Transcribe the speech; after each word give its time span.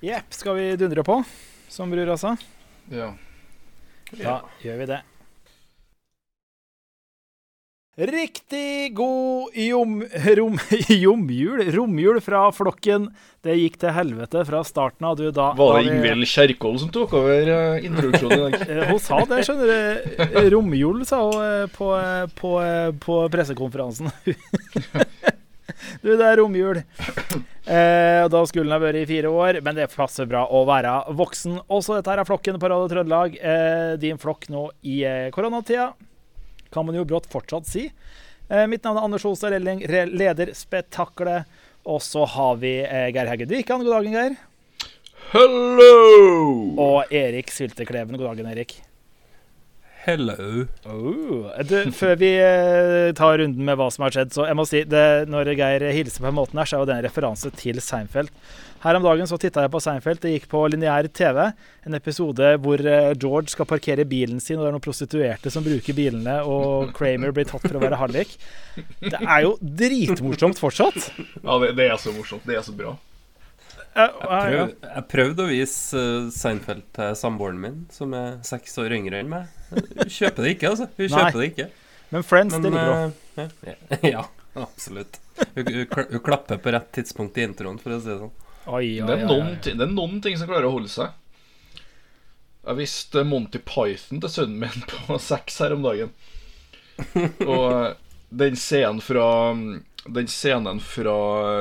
Jepp, 0.00 0.30
skal 0.34 0.54
vi 0.58 0.76
dundre 0.78 1.02
på, 1.04 1.22
som 1.68 1.90
brura 1.90 2.16
sa? 2.20 2.36
Ja. 2.92 3.12
Da 4.14 4.40
gjør 4.62 4.76
vi 4.84 4.86
det. 4.94 5.00
Riktig 7.98 8.92
god 8.94 9.56
jom, 9.58 9.96
rom, 10.38 10.58
jomjul, 11.02 11.64
romjul 11.74 12.20
fra 12.22 12.44
flokken. 12.54 13.08
Det 13.42 13.56
gikk 13.58 13.80
til 13.82 13.90
helvete 13.96 14.44
fra 14.46 14.60
starten 14.62 15.08
av. 15.08 15.16
Du, 15.18 15.24
da, 15.34 15.48
Var 15.58 15.80
det 15.80 15.90
Ingvild 15.96 16.28
Kjerkol 16.30 16.78
som 16.78 16.92
tok 16.94 17.16
over 17.18 17.50
eh, 17.56 17.88
introduksjonen 17.88 18.38
i 18.38 18.44
dag? 18.44 18.54
Eh, 18.70 18.84
Hun 18.92 19.02
sa 19.02 19.18
det, 19.26 19.40
skjønner 19.48 19.72
du. 19.74 20.38
Romjul, 20.54 21.02
sa 21.10 21.24
hun 21.26 21.42
eh, 21.42 21.66
på, 21.74 21.90
eh, 21.98 22.24
på, 22.38 22.54
eh, 22.62 22.92
på 23.02 23.18
pressekonferansen. 23.34 24.12
Du, 26.02 26.08
det 26.18 26.24
er 26.26 26.38
romjul. 26.40 26.78
Eh, 27.68 28.24
da 28.32 28.40
skulle 28.48 28.64
den 28.64 28.72
ha 28.72 28.80
vært 28.80 29.02
i 29.02 29.08
fire 29.10 29.28
år, 29.28 29.58
men 29.64 29.76
det 29.76 29.90
passer 29.92 30.24
bra 30.30 30.46
å 30.48 30.62
være 30.68 30.92
voksen. 31.18 31.58
Også 31.68 31.98
dette 31.98 32.08
her 32.14 32.22
er 32.22 32.28
flokken 32.28 32.56
på 32.62 32.70
Radio 32.72 32.88
Trøndelag. 32.88 33.36
Eh, 33.36 33.90
din 34.00 34.16
flokk 34.20 34.46
nå 34.52 34.70
i 34.88 35.02
eh, 35.04 35.26
koronatida, 35.34 35.90
kan 36.72 36.86
man 36.88 36.96
jo 36.96 37.04
brått 37.08 37.28
fortsatt 37.28 37.68
si. 37.68 37.84
Eh, 38.48 38.64
mitt 38.72 38.84
navn 38.88 38.96
er 39.02 39.04
Anders 39.10 39.26
Holstad 39.28 39.52
Relling, 39.52 39.82
re- 39.84 40.08
leder 40.08 40.54
Spetakkelet. 40.56 41.44
Og 41.88 42.00
så 42.04 42.24
har 42.28 42.56
vi 42.60 42.78
eh, 42.86 43.10
Geir 43.12 43.28
Hegge 43.34 43.46
Dykan. 43.48 43.84
God 43.84 43.98
dagen, 43.98 44.16
Geir. 44.16 44.38
Hello! 45.34 45.92
Og 46.80 47.12
Erik 47.12 47.52
Syltekleven. 47.52 48.16
God 48.16 48.30
dagen, 48.32 48.48
Erik. 48.48 48.78
Hello. 50.04 50.66
Oh. 50.86 51.48
Du, 51.66 51.76
før 51.92 52.14
vi 52.20 52.30
eh, 52.38 53.10
tar 53.18 53.40
runden 53.40 53.66
med 53.66 53.76
hva 53.80 53.88
som 53.90 54.06
har 54.06 54.14
skjedd, 54.14 54.30
så 54.34 54.46
jeg 54.46 54.56
må 54.58 54.64
si 54.68 54.84
det, 54.86 55.04
Når 55.28 55.50
Geir 55.58 55.84
hilser 55.94 56.22
på 56.22 56.28
den 56.28 56.38
måten 56.38 56.60
her, 56.60 56.68
så 56.70 56.78
er 56.78 56.84
jo 56.84 56.88
det 56.88 56.96
en 56.96 57.06
referanse 57.08 57.50
til 57.58 57.80
Seinfeld. 57.82 58.30
Her 58.78 58.94
om 58.94 59.02
dagen 59.02 59.26
så 59.26 59.34
titta 59.42 59.64
jeg 59.64 59.72
på 59.74 59.80
Seinfeld. 59.82 60.20
Det 60.22 60.36
gikk 60.36 60.46
på 60.52 60.60
lineær 60.70 61.08
TV. 61.10 61.48
En 61.88 61.98
episode 61.98 62.52
hvor 62.62 62.84
eh, 62.86 63.10
George 63.18 63.50
skal 63.56 63.66
parkere 63.66 64.06
bilen 64.08 64.38
sin, 64.38 64.60
og 64.60 64.64
det 64.64 64.70
er 64.70 64.78
noen 64.78 64.86
prostituerte 64.86 65.50
som 65.50 65.66
bruker 65.66 65.98
bilene, 65.98 66.38
og 66.46 66.94
Kramer 66.96 67.34
blir 67.34 67.48
tatt 67.50 67.66
for 67.66 67.80
å 67.80 67.82
være 67.82 67.98
hallik. 67.98 68.38
Det 69.02 69.18
er 69.18 69.42
jo 69.48 69.56
dritmorsomt 69.58 70.62
fortsatt. 70.62 71.10
Ja, 71.42 71.58
det, 71.64 71.74
det 71.80 71.90
er 71.90 71.98
så 71.98 72.14
morsomt. 72.14 72.46
Det 72.46 72.54
er 72.60 72.64
så 72.66 72.76
bra. 72.78 72.94
Eh, 73.94 74.18
Jeg, 74.52 74.74
eh, 74.84 75.00
prøvde 75.10 75.44
å 75.44 75.50
vise 75.50 75.98
uh, 75.98 76.28
Seinfeld 76.34 76.84
til 76.94 77.14
samboeren 77.18 77.60
min, 77.62 77.78
som 77.90 78.12
er 78.14 78.36
seks 78.46 78.76
år 78.82 78.94
yngre 78.98 79.22
enn 79.22 79.30
meg. 79.32 79.48
Hun 79.72 80.10
kjøper 80.12 80.44
det 80.44 80.52
ikke, 80.56 80.72
altså. 80.74 80.88
Hun 80.96 81.06
Nei. 81.06 81.14
kjøper 81.14 81.40
det 81.40 81.48
ikke. 81.52 81.68
Men 82.10 82.24
Friends, 82.24 82.54
Men 82.54 82.62
det 82.62 82.70
ligger 82.72 82.92
bra. 82.92 83.44
eh, 83.44 83.72
ja, 83.72 83.98
ja, 84.14 84.26
absolutt. 84.62 85.18
Hun, 85.54 85.72
hun, 85.74 86.20
klapper 86.24 86.60
på 86.62 86.72
rett 86.72 86.92
tidspunkt 86.94 87.38
i 87.38 87.44
introen, 87.48 87.80
for 87.82 87.96
å 87.96 88.00
si 88.00 88.12
det 88.12 88.18
sånn. 88.22 88.36
Oi, 88.68 88.84
oi, 89.00 89.06
Det 89.08 89.16
er, 89.16 89.24
noen, 89.28 89.50
det 89.64 89.84
er 89.86 89.92
noen 89.92 90.22
ting 90.24 90.36
som 90.40 90.48
klarer 90.50 90.68
å 90.68 90.74
holde 90.76 90.92
seg. 90.92 91.12
Jeg 92.68 92.76
viste 92.82 93.22
Monty 93.24 93.60
Python 93.64 94.20
til 94.20 94.32
sønnen 94.32 94.62
min 94.64 94.88
på 94.92 95.18
seks 95.22 95.60
her 95.64 95.74
om 95.76 95.84
dagen. 95.86 96.12
Og 97.46 97.66
eh, 97.72 97.92
den 98.28 98.56
scenen 98.60 98.98
fra 99.00 99.54
Den 99.54 100.26
scenen 100.28 100.80
fra 100.82 101.14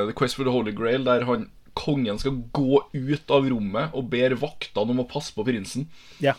The 0.08 0.16
Quest 0.18 0.36
for 0.36 0.48
the 0.48 0.52
Holy 0.52 0.74
Grail 0.76 1.06
der 1.08 1.24
han 1.28 1.46
kongen 1.78 2.20
skal 2.22 2.42
gå 2.56 2.82
ut 2.94 3.34
av 3.34 3.48
rommet 3.50 3.96
og 3.98 4.10
ber 4.12 4.36
vaktene 4.42 4.94
om 4.94 5.04
å 5.04 5.08
passe 5.10 5.36
på 5.36 5.46
prinsen. 5.48 5.88
Ja. 6.24 6.36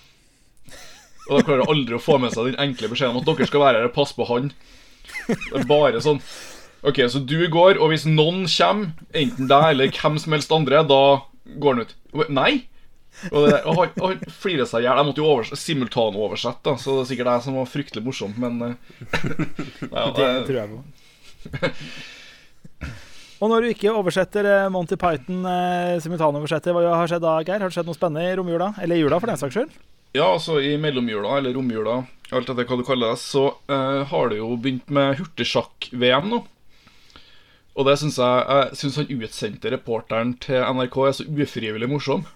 Og 1.28 1.38
da 1.38 1.44
klarer 1.44 1.64
han 1.64 1.74
aldri 1.74 1.96
å 1.98 2.02
få 2.02 2.18
med 2.20 2.32
seg 2.34 2.50
den 2.50 2.62
enkle 2.62 2.90
beskjeden 2.92 3.16
om 3.16 3.22
at 3.22 3.28
dere 3.28 3.48
skal 3.48 3.64
være 3.64 3.82
her 3.82 3.90
og 3.90 3.96
passe 3.96 4.16
på 4.16 4.26
han. 4.30 4.52
Det 5.28 5.60
er 5.60 5.68
bare 5.68 6.00
sånn 6.04 6.22
Ok, 6.86 7.00
så 7.10 7.18
du 7.26 7.40
går, 7.50 7.80
og 7.82 7.90
hvis 7.90 8.04
noen 8.06 8.44
kommer, 8.46 8.92
enten 9.10 9.48
deg 9.50 9.64
eller 9.72 9.90
hvem 9.90 10.18
som 10.22 10.34
helst 10.36 10.52
andre, 10.54 10.84
da 10.86 11.00
går 11.58 11.74
han 11.74 11.82
ut. 11.82 11.94
Nei! 12.30 12.52
Og, 13.32 13.48
det, 13.48 13.56
og 13.66 13.80
han, 13.80 13.96
han 13.98 14.20
flirer 14.30 14.68
seg 14.68 14.84
i 14.84 14.86
hjel. 14.86 15.00
Jeg 15.00 15.08
måtte 15.08 15.22
jo 15.24 15.26
overs 15.26 15.50
simultanoversette, 15.58 16.76
så 16.78 16.94
det 16.94 17.02
er 17.02 17.08
sikkert 17.10 17.32
jeg 17.32 17.44
som 17.48 17.58
var 17.58 17.66
fryktelig 17.72 18.04
morsom, 18.06 18.36
men 18.38 18.62
eh, 18.62 18.76
ja, 19.90 20.06
Det 20.14 20.22
det, 20.22 20.46
tror 20.46 20.60
jeg 20.60 20.68
på. 20.70 20.78
Og 23.38 23.50
når 23.52 23.62
du 23.62 23.68
ikke 23.70 23.92
oversetter 23.94 24.46
eh, 24.50 24.68
Monty 24.74 24.96
Python 24.98 25.44
eh, 25.46 25.96
simultanoversetter, 26.02 26.74
hva 26.74 26.96
har 26.98 27.10
skjedd 27.10 27.22
da, 27.22 27.36
Geir? 27.46 27.60
Har 27.62 27.70
det 27.70 27.76
skjedd 27.76 27.86
noe 27.86 27.94
spennende 27.98 28.26
i 28.26 28.34
romjula? 28.40 28.72
Eller 28.82 28.98
i 28.98 29.02
jula, 29.04 29.20
for 29.22 29.30
den 29.30 29.38
saks 29.40 29.54
skyld? 29.58 29.76
ja, 30.16 30.24
altså 30.24 30.56
i 30.64 30.70
mellomjula, 30.80 31.34
eller 31.38 31.52
romjula, 31.54 31.98
alt 32.34 32.48
etter 32.48 32.64
hva 32.66 32.78
du 32.80 32.82
kaller 32.88 33.12
det, 33.12 33.20
så 33.20 33.42
eh, 33.70 34.00
har 34.10 34.30
det 34.32 34.38
jo 34.40 34.48
begynt 34.58 34.88
med 34.90 35.18
hurtigsjakk-VM 35.20 36.30
nå. 36.32 36.40
Og 37.78 37.86
det 37.86 37.94
syns 38.00 38.16
jeg 38.18 38.46
Jeg 38.48 38.78
syns 38.80 38.96
han 38.98 39.12
utsendte 39.20 39.70
reporteren 39.70 40.32
til 40.42 40.64
NRK 40.64 40.96
er 41.06 41.14
så 41.20 41.28
ufrivillig 41.28 41.90
morsom. 41.92 42.26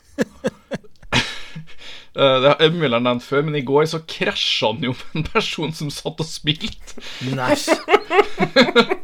Eh, 2.12 2.34
Det 2.44 2.50
er 2.60 2.74
mulig 2.74 2.90
har 2.92 3.00
nevnt 3.00 3.24
før, 3.24 3.40
men 3.46 3.54
i 3.56 3.62
går 3.64 3.86
så 3.88 4.02
krasja 4.04 4.68
han 4.68 4.82
jo 4.84 4.90
med 4.92 5.14
en 5.16 5.22
person 5.32 5.70
som 5.72 5.88
satt 5.92 6.18
og 6.20 6.28
spilte. 6.28 7.00
Nei. 7.32 7.54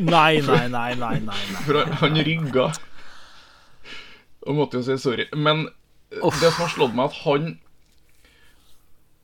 nei, 0.00 0.40
nei, 0.44 0.68
nei, 0.68 0.94
nei, 0.94 1.20
nei, 1.20 1.20
nei. 1.26 1.62
For 1.66 1.84
han- 2.02 2.20
rygga. 2.24 2.68
Og 4.46 4.56
måtte 4.56 4.78
jo 4.78 4.82
si 4.86 4.96
sorry. 5.02 5.26
Men 5.34 5.66
det 6.10 6.50
som 6.52 6.64
har 6.64 6.72
slått 6.72 6.94
meg, 6.96 7.10
at 7.10 7.22
han 7.26 7.58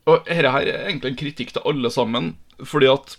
Og 0.05 0.25
dette 0.27 0.51
her 0.53 0.67
er 0.69 0.83
egentlig 0.85 1.09
en 1.11 1.17
kritikk 1.17 1.51
til 1.55 1.63
alle 1.65 1.89
sammen, 1.89 2.35
fordi 2.61 2.85
at 2.91 3.15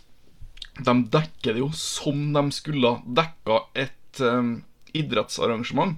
de 0.87 0.93
dekker 1.11 1.57
det 1.57 1.59
jo 1.59 1.71
som 1.75 2.21
de 2.37 2.43
skulle 2.55 2.93
dekka 3.17 3.57
et 3.75 4.21
um, 4.23 4.61
idrettsarrangement. 4.95 5.97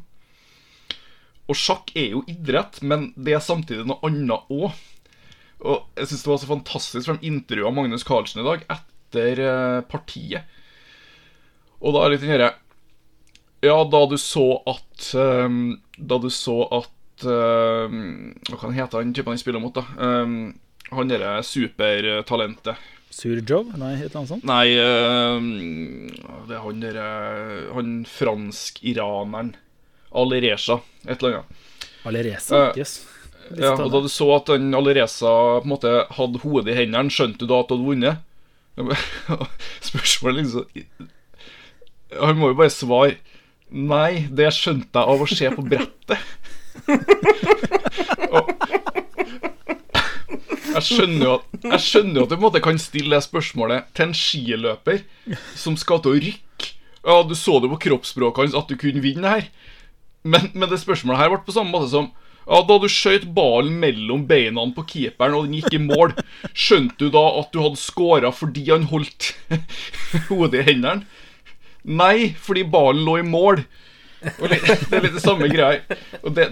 Og 1.48 1.56
sjakk 1.56 1.92
er 1.96 2.14
jo 2.14 2.22
idrett, 2.28 2.80
men 2.80 3.10
det 3.16 3.34
er 3.36 3.44
samtidig 3.44 3.84
noe 3.88 4.00
annet 4.08 4.48
òg. 4.48 4.72
Og 5.60 5.84
jeg 5.98 6.08
syns 6.08 6.24
det 6.24 6.30
var 6.32 6.40
så 6.40 6.50
fantastisk, 6.54 7.04
for 7.04 7.18
de 7.18 7.28
intervjua 7.34 7.72
Magnus 7.74 8.06
Carlsen 8.06 8.40
i 8.40 8.46
dag 8.46 8.64
etter 8.72 9.40
eh, 9.44 9.80
partiet. 9.90 10.48
Og 11.78 11.94
da 11.94 12.04
er 12.04 12.14
litt 12.14 12.24
den 12.24 12.32
herre 12.34 12.52
Ja, 13.64 13.76
da 13.86 14.00
du 14.10 14.16
så 14.20 14.46
at 14.66 15.10
um, 15.18 15.78
Da 15.98 16.18
du 16.22 16.28
så 16.34 16.60
at 16.74 17.26
um, 17.26 17.98
Hva 18.48 18.60
kan 18.60 18.74
hete 18.76 19.00
han 19.00 19.14
typen 19.14 19.34
han 19.34 19.40
spiller 19.42 19.62
mot, 19.62 19.74
da? 19.74 19.84
Um, 19.98 20.56
han 20.88 21.10
derre 21.10 21.42
supertalentet. 21.44 22.78
Surjov? 23.12 23.74
Nei, 23.76 23.90
et 23.98 24.06
eller 24.06 24.20
annet 24.22 24.30
sånt? 24.30 24.46
Nei, 24.48 24.70
det 26.48 26.54
er 26.56 26.62
han 26.64 26.80
derre 26.80 27.08
Han 27.76 27.90
fransk-iraneren. 28.08 29.50
Alireza, 30.16 30.78
et 31.04 31.20
eller 31.20 31.42
annet. 31.42 31.66
Alireza? 32.08 32.62
uh, 32.70 32.78
Yes. 32.78 33.02
Ja, 33.56 33.74
og 33.74 33.92
da 33.92 34.00
du 34.04 34.08
så 34.12 34.30
at 34.36 34.48
han 34.52 34.72
Alireza 34.76 35.28
på 35.60 35.66
en 35.66 35.72
måte 35.74 35.92
hadde 36.16 36.40
hodet 36.42 36.72
i 36.72 36.78
hendene, 36.82 37.12
skjønte 37.12 37.44
du 37.44 37.50
da 37.50 37.60
at 37.60 37.68
du 37.68 37.76
hadde 37.76 37.88
vunnet? 37.90 38.24
Spørsmålet 39.90 40.42
liksom 40.44 41.08
Han 42.16 42.38
må 42.40 42.52
jo 42.52 42.58
bare 42.58 42.72
svare 42.72 43.18
Nei, 43.68 44.24
det 44.32 44.48
skjønte 44.56 44.96
jeg 44.96 45.12
av 45.12 45.20
å 45.20 45.26
se 45.28 45.50
på 45.52 45.62
brettet. 45.66 46.22
Og, 48.32 48.48
jeg 50.78 50.84
skjønner 50.86 51.24
jo 51.24 51.32
at 51.34 51.66
Jeg 51.66 51.82
skjønner 51.84 52.20
jo 52.20 52.24
at 52.24 52.30
du 52.30 52.36
på 52.36 52.40
en 52.40 52.46
måte 52.46 52.62
kan 52.64 52.80
stille 52.80 53.16
det 53.16 53.26
spørsmålet 53.26 53.90
til 53.96 54.08
en 54.08 54.16
skiløper 54.16 55.02
som 55.58 55.76
skal 55.80 56.00
til 56.04 56.14
å 56.14 56.22
rykke. 56.28 56.70
Ja, 57.08 57.20
du 57.24 57.34
så 57.38 57.58
det 57.62 57.70
på 57.72 57.80
kroppsspråket 57.88 58.46
hans 58.46 58.56
at 58.58 58.70
du 58.70 58.78
kunne 58.80 59.02
vinne 59.04 59.32
her. 59.32 59.50
Men, 60.24 60.50
men 60.54 60.70
det 60.70 60.80
spørsmålet 60.82 61.22
her 61.22 61.32
ble 61.32 61.42
på 61.46 61.54
samme 61.56 61.72
måte 61.72 61.92
som 61.92 62.10
ja, 62.48 62.62
Da 62.64 62.78
du 62.80 62.88
skjøt 62.90 63.26
ballen 63.36 63.76
mellom 63.82 64.24
beina 64.28 64.64
på 64.74 64.86
keeperen 64.88 65.36
og 65.36 65.46
den 65.46 65.58
gikk 65.58 65.76
i 65.76 65.82
mål, 65.82 66.14
skjønte 66.56 66.96
du 67.04 67.12
da 67.12 67.24
at 67.42 67.52
du 67.52 67.60
hadde 67.60 67.80
scora 67.80 68.32
fordi 68.32 68.64
han 68.70 68.88
holdt 68.88 69.34
hodet 70.30 70.62
i 70.62 70.68
hendene? 70.70 71.04
Nei, 71.84 72.34
fordi 72.40 72.64
ballen 72.68 73.04
lå 73.06 73.18
i 73.20 73.26
mål. 73.26 73.62
Og 74.38 74.48
det 74.50 74.58
er 74.64 75.04
litt 75.04 75.16
det 75.16 75.24
samme 75.24 75.50
greia. 75.52 75.98
Og 76.22 76.34
det, 76.36 76.48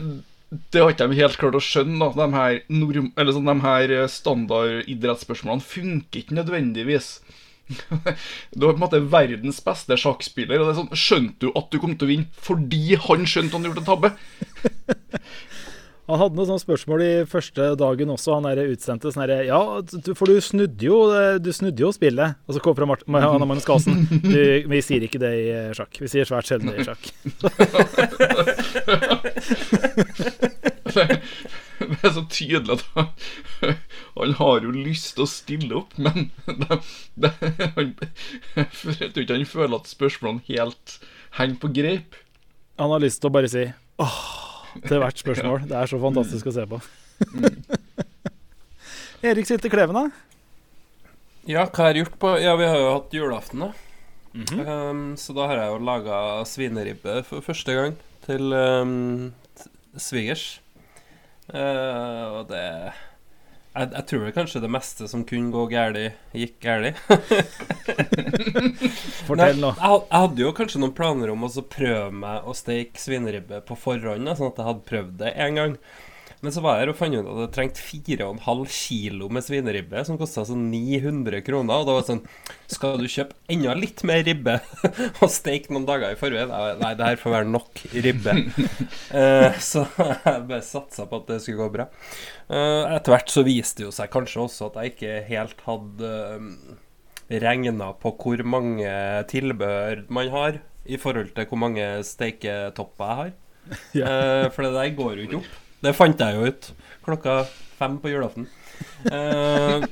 det 0.72 0.82
har 0.82 0.92
ikke 0.92 1.08
de 1.10 1.18
helt 1.20 1.40
klart 1.40 1.58
å 1.58 1.64
skjønne. 1.64 1.98
Da. 1.98 2.26
De 2.26 2.36
her, 2.36 2.60
norm, 2.70 3.10
sånn, 3.16 3.50
de 3.50 3.56
her 3.64 3.96
standardidrettsspørsmålene 4.12 5.66
funker 5.66 6.22
ikke 6.22 6.38
nødvendigvis. 6.38 7.18
Du 8.54 8.62
er 8.62 8.70
på 8.70 8.76
en 8.76 8.84
måte 8.84 9.02
verdens 9.10 9.58
beste 9.64 9.96
sjakkspiller, 9.98 10.60
og 10.62 10.68
det 10.68 10.72
er 10.72 10.78
sånn 10.78 11.00
Skjønte 11.02 11.48
du 11.48 11.56
at 11.58 11.66
du 11.72 11.80
kom 11.82 11.96
til 11.98 12.06
å 12.06 12.10
vinne 12.12 12.44
fordi 12.46 12.94
han 13.08 13.26
skjønte 13.26 13.58
han 13.58 13.66
gjort 13.66 13.80
en 13.82 13.88
tabbe? 13.88 14.12
Han 16.06 16.20
hadde 16.20 16.38
noen 16.38 16.46
sånt 16.52 16.62
spørsmål 16.62 17.02
i 17.02 17.10
første 17.26 17.72
dagen 17.80 18.12
også, 18.14 18.36
han 18.36 18.46
der 18.46 18.70
utsendte 18.70 19.10
sånn 19.10 19.24
herre 19.24 19.40
Ja, 19.48 19.58
du, 19.82 20.12
for 20.14 20.30
du 20.30 20.38
snudde 20.44 20.86
jo 20.86 20.98
Du 21.42 21.50
snudde 21.54 21.82
jo 21.82 21.90
spillet. 21.94 22.38
Og 22.46 22.54
så 22.54 22.62
kom 22.62 22.76
fra 22.78 22.86
Anna 22.86 23.46
Magnus 23.48 23.66
Carlsen. 23.66 24.06
Vi 24.22 24.82
sier 24.86 25.02
ikke 25.06 25.20
det 25.22 25.32
i 25.34 25.46
eh, 25.50 25.72
sjakk. 25.76 25.98
Vi 26.02 26.10
sier 26.10 26.28
svært 26.28 26.46
sjelden 26.48 26.70
det 26.70 26.78
i 26.80 26.86
sjakk. 26.86 27.02
Det 31.76 31.98
er 32.08 32.12
så 32.14 32.22
tydelig 32.32 32.78
at 32.78 32.84
han, 32.94 33.74
han 34.16 34.32
har 34.38 34.64
jo 34.64 34.72
lyst 34.72 35.16
til 35.16 35.26
å 35.26 35.28
stille 35.28 35.76
opp, 35.76 35.92
men 36.00 36.30
det, 36.62 36.78
det, 37.20 37.32
han, 37.76 37.92
jeg 38.56 39.10
tror 39.12 39.22
ikke 39.22 39.36
han 39.36 39.48
føler 39.50 39.76
at 39.76 39.90
spørsmålene 39.92 40.46
helt 40.48 40.96
henger 41.36 41.60
på 41.62 41.72
greip. 41.76 42.16
Han 42.80 42.92
har 42.94 43.04
lyst 43.04 43.20
til 43.22 43.30
å 43.30 43.36
bare 43.36 43.50
si 43.52 43.66
til 44.84 45.00
hvert 45.02 45.22
spørsmål. 45.22 45.64
Det 45.70 45.76
er 45.78 45.90
så 45.90 46.00
fantastisk 46.02 46.50
å 46.50 46.54
se 46.56 46.66
på. 46.70 46.80
Erik 49.26 49.48
sitter 49.48 49.72
Kleven, 49.72 49.96
da. 49.96 50.06
Ja, 51.46 51.64
hva 51.70 51.86
har 51.86 51.94
jeg 51.94 52.04
gjort 52.04 52.18
på 52.20 52.32
Ja, 52.42 52.56
vi 52.58 52.66
har 52.68 52.78
jo 52.80 52.92
hatt 52.92 53.14
julaften, 53.14 53.66
da. 53.66 53.72
Mhm. 54.36 54.60
Um, 54.68 55.02
så 55.16 55.32
da 55.32 55.46
har 55.48 55.62
jeg 55.62 55.72
jo 55.72 55.84
laga 55.86 56.20
svineribbe 56.44 57.22
for 57.24 57.44
første 57.44 57.72
gang 57.72 57.96
til 58.26 58.52
um, 58.52 59.32
svigers. 59.96 60.60
Uh, 61.48 62.42
og 62.42 62.50
det 62.50 62.66
jeg, 63.76 63.92
jeg 63.92 64.06
tror 64.10 64.32
kanskje 64.36 64.62
det 64.64 64.70
meste 64.72 65.08
som 65.10 65.24
kunne 65.28 65.52
gå 65.54 65.66
galt, 65.72 66.16
gikk 66.36 66.56
galt. 66.64 67.00
Fortell 69.28 69.60
nå. 69.60 69.72
Jeg, 69.76 70.00
jeg 70.00 70.24
hadde 70.24 70.44
jo 70.44 70.54
kanskje 70.56 70.82
noen 70.82 70.96
planer 70.96 71.32
om 71.34 71.46
å 71.46 71.52
prøve 71.70 72.10
meg 72.24 72.48
å 72.48 72.56
steke 72.56 73.00
svineribbe 73.00 73.62
på 73.68 73.78
forhånd, 73.78 74.32
sånn 74.32 74.52
at 74.52 74.62
jeg 74.62 74.70
hadde 74.70 74.88
prøvd 74.90 75.16
det 75.22 75.34
en 75.46 75.60
gang. 75.60 75.78
Men 76.44 76.52
så 76.52 76.60
var 76.60 76.76
jeg 76.76 76.84
her 76.84 76.92
og 76.92 76.98
fant 76.98 77.16
ut 77.16 77.28
at 77.32 77.38
jeg 77.40 77.52
trengte 77.54 77.82
4,5 77.82 78.64
kilo 78.76 79.28
med 79.32 79.44
svineribbe, 79.46 80.02
som 80.04 80.18
kosta 80.20 80.44
sånn 80.48 80.66
900 80.72 81.40
kroner. 81.46 81.80
Og 81.80 81.88
da 81.88 81.96
var 81.96 82.04
det 82.04 82.10
sånn 82.10 82.22
Skal 82.70 83.00
du 83.00 83.08
kjøpe 83.10 83.36
enda 83.52 83.76
litt 83.78 84.02
mer 84.06 84.22
ribbe 84.26 84.58
og 85.22 85.32
steke 85.32 85.72
noen 85.72 85.88
dager 85.88 86.12
i 86.12 86.20
forveien? 86.20 86.52
Nei, 86.82 86.92
det 86.98 87.08
her 87.08 87.20
får 87.20 87.36
være 87.38 87.50
nok 87.52 87.84
ribbe. 88.06 88.36
Eh, 89.16 89.54
så 89.62 89.84
jeg 89.96 90.42
bare 90.48 90.64
satsa 90.64 91.06
på 91.08 91.20
at 91.20 91.28
det 91.30 91.38
skulle 91.40 91.62
gå 91.62 91.68
bra. 91.72 91.86
Eh, 92.50 92.94
etter 92.96 93.14
hvert 93.14 93.30
så 93.32 93.44
viste 93.46 93.80
det 93.80 93.86
jo 93.86 93.94
seg 93.94 94.10
kanskje 94.12 94.42
også 94.42 94.68
at 94.68 94.78
jeg 94.80 94.92
ikke 94.92 95.12
helt 95.30 95.62
hadde 95.64 96.10
um, 96.36 96.48
regna 97.30 97.92
på 98.02 98.12
hvor 98.20 98.42
mange 98.46 98.90
tilbehør 99.30 100.04
man 100.12 100.32
har 100.34 100.58
i 100.84 100.98
forhold 101.00 101.32
til 101.36 101.48
hvor 101.48 101.62
mange 101.64 101.86
steiketopper 102.06 103.06
jeg 103.12 103.20
har. 103.22 103.36
Ja. 103.98 104.10
Eh, 104.10 104.48
for 104.54 104.66
det 104.66 104.74
der 104.76 104.92
går 104.98 105.16
jo 105.16 105.24
ikke 105.26 105.40
opp. 105.40 105.54
Det 105.84 105.92
fant 105.96 106.20
jeg 106.20 106.36
jo 106.36 106.50
ut 106.50 106.68
klokka 107.06 107.40
fem 107.78 107.98
på 108.02 108.10
julaften. 108.10 108.48
Eh, 109.10 109.84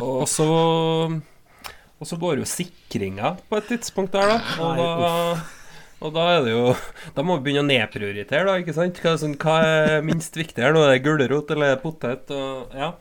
og 0.00 0.24
så 0.30 0.48
Og 2.00 2.08
så 2.08 2.16
går 2.20 2.40
jo 2.40 2.46
sikringa 2.48 3.34
på 3.48 3.58
et 3.58 3.68
tidspunkt 3.72 4.14
der, 4.16 4.34
da. 4.34 4.38
Og 4.64 4.78
da, 4.78 5.12
og 6.04 6.14
da 6.16 6.24
er 6.34 6.44
det 6.46 6.54
jo 6.54 6.62
Da 7.16 7.24
må 7.26 7.36
vi 7.38 7.48
begynne 7.48 7.64
å 7.64 7.68
nedprioritere, 7.68 8.44
da. 8.48 8.58
ikke 8.60 8.76
sant? 8.76 9.00
Hva 9.02 9.14
er, 9.14 9.20
sånn, 9.24 9.36
hva 9.40 9.56
er 9.64 10.04
minst 10.06 10.36
viktig 10.36 10.64
her 10.64 10.76
nå? 10.76 10.84
Er 10.84 10.96
det 10.96 11.04
gulrot 11.06 11.52
eller 11.54 11.80
potet? 11.82 12.32
Og, 12.34 12.72
ja. 12.76 12.92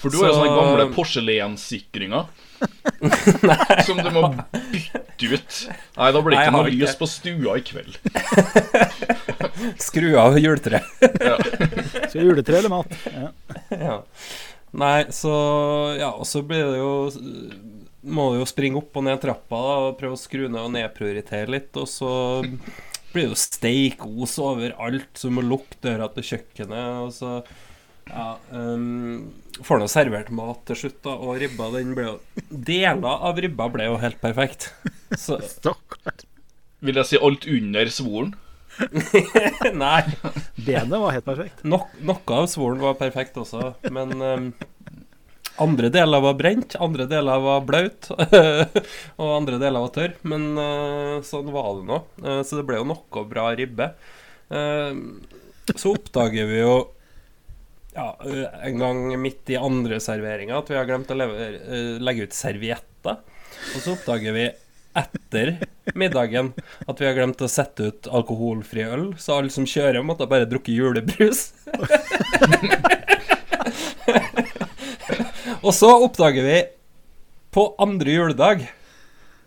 For 0.00 0.12
du 0.12 0.20
har 0.20 0.30
jo 0.30 0.40
sånne 0.40 0.56
gamle 0.56 0.90
porselenssikringer. 0.94 2.28
som 3.86 3.98
du 4.00 4.10
må 4.14 4.30
bytte 4.72 5.28
ut. 5.34 5.56
Nei, 5.98 6.08
da 6.14 6.22
blir 6.22 6.36
det 6.36 6.44
ikke 6.46 6.54
noe 6.54 6.70
lys 6.72 6.94
på 6.96 7.08
stua 7.10 7.58
i 7.60 7.64
kveld. 7.66 7.98
Skru 9.80 10.10
av 10.20 10.38
juletreet. 10.38 10.84
Skal 12.10 12.20
juletre 12.28 12.60
eller 12.60 12.72
mat? 12.72 12.92
Ja. 13.12 13.30
ja. 13.70 13.96
Nei, 14.76 15.06
så 15.14 15.32
Ja, 15.96 16.10
og 16.12 16.26
så 16.28 16.42
blir 16.44 16.66
det 16.72 16.80
jo 16.80 16.90
Må 18.06 18.30
du 18.32 18.40
jo 18.42 18.48
springe 18.48 18.80
opp 18.80 18.98
og 18.98 19.06
ned 19.06 19.22
trappa 19.22 19.60
da, 19.62 19.76
og 19.86 19.96
prøve 20.00 20.18
å 20.18 20.20
skru 20.20 20.46
ned 20.46 20.60
og 20.60 20.74
nedprioritere 20.74 21.50
litt. 21.50 21.72
Og 21.80 21.88
så 21.90 22.10
blir 22.42 23.24
det 23.24 23.30
jo 23.30 23.38
steikos 23.40 24.36
overalt, 24.42 25.10
så 25.16 25.30
du 25.30 25.38
må 25.38 25.46
lukke 25.46 25.80
døra 25.82 26.10
til 26.14 26.28
kjøkkenet. 26.30 27.00
Og 27.06 27.14
så 27.16 27.32
ja, 28.06 28.36
um, 28.52 29.32
får 29.66 29.82
nå 29.82 29.88
servert 29.90 30.30
mat 30.34 30.62
til 30.68 30.78
slutt, 30.84 31.00
da, 31.02 31.16
og 31.16 31.40
ribba 31.42 31.72
den 31.74 31.94
ble 31.96 32.06
jo 32.06 32.16
Deler 32.50 33.26
av 33.26 33.40
ribba 33.42 33.66
ble 33.72 33.88
jo 33.88 33.98
helt 34.02 34.20
perfekt. 34.22 34.70
Så 35.18 35.40
Stakkar. 35.42 36.26
Vil 36.84 37.00
jeg 37.00 37.08
si 37.08 37.18
alt 37.18 37.46
under 37.50 37.90
svoren? 37.90 38.34
Nei. 39.84 40.02
Benet 40.56 41.00
var 41.00 41.14
helt 41.14 41.26
perfekt. 41.26 41.62
Nok, 41.64 41.92
noe 42.06 42.40
av 42.40 42.48
svoren 42.50 42.82
var 42.82 42.98
perfekt 43.00 43.38
også, 43.40 43.74
men 43.92 44.16
um, 44.20 44.48
andre 45.62 45.88
deler 45.92 46.20
var 46.20 46.36
brent, 46.36 46.76
andre 46.82 47.06
deler 47.08 47.40
var 47.44 47.64
blaut, 47.68 48.10
og 49.20 49.30
andre 49.30 49.60
deler 49.62 49.86
var 49.86 49.94
tørr. 49.94 50.16
Men 50.28 50.50
uh, 50.58 51.22
sånn 51.26 51.48
var 51.54 51.70
det 51.78 51.86
nå. 51.88 52.02
Uh, 52.24 52.42
så 52.44 52.60
det 52.60 52.66
ble 52.68 52.80
jo 52.80 52.90
noe 52.92 53.24
bra 53.30 53.48
ribbe. 53.56 53.90
Uh, 54.52 54.92
så 55.72 55.96
oppdager 55.96 56.46
vi 56.50 56.60
jo 56.60 56.76
ja, 57.96 58.10
eh, 58.28 58.44
en 58.68 58.78
gang 58.78 58.98
midt 59.18 59.48
i 59.50 59.56
andre 59.56 59.96
serveringa 60.04 60.58
at 60.60 60.68
vi 60.68 60.76
har 60.76 60.84
glemt 60.86 61.10
å 61.10 61.16
leve, 61.16 61.46
legge 62.04 62.28
ut 62.28 62.36
servietter. 62.36 63.22
Og 63.72 63.80
så 63.80 63.94
oppdager 63.96 64.36
vi 64.36 64.44
etter 64.96 65.58
middagen 65.94 66.54
at 66.86 67.00
vi 67.00 67.06
har 67.08 67.14
glemt 67.16 67.42
å 67.44 67.48
sette 67.50 67.82
ut 67.90 68.08
alkoholfri 68.08 68.82
øl, 68.86 69.14
så 69.20 69.32
alle 69.38 69.50
som 69.52 69.66
kjører, 69.68 70.02
måtte 70.06 70.26
bare 70.30 70.48
drukke 70.48 70.72
julebrus. 70.74 71.40
og 75.64 75.72
så 75.76 75.90
oppdager 76.06 76.42
vi 76.46 76.58
på 77.56 77.70
andre 77.80 78.18
juledag, 78.18 78.66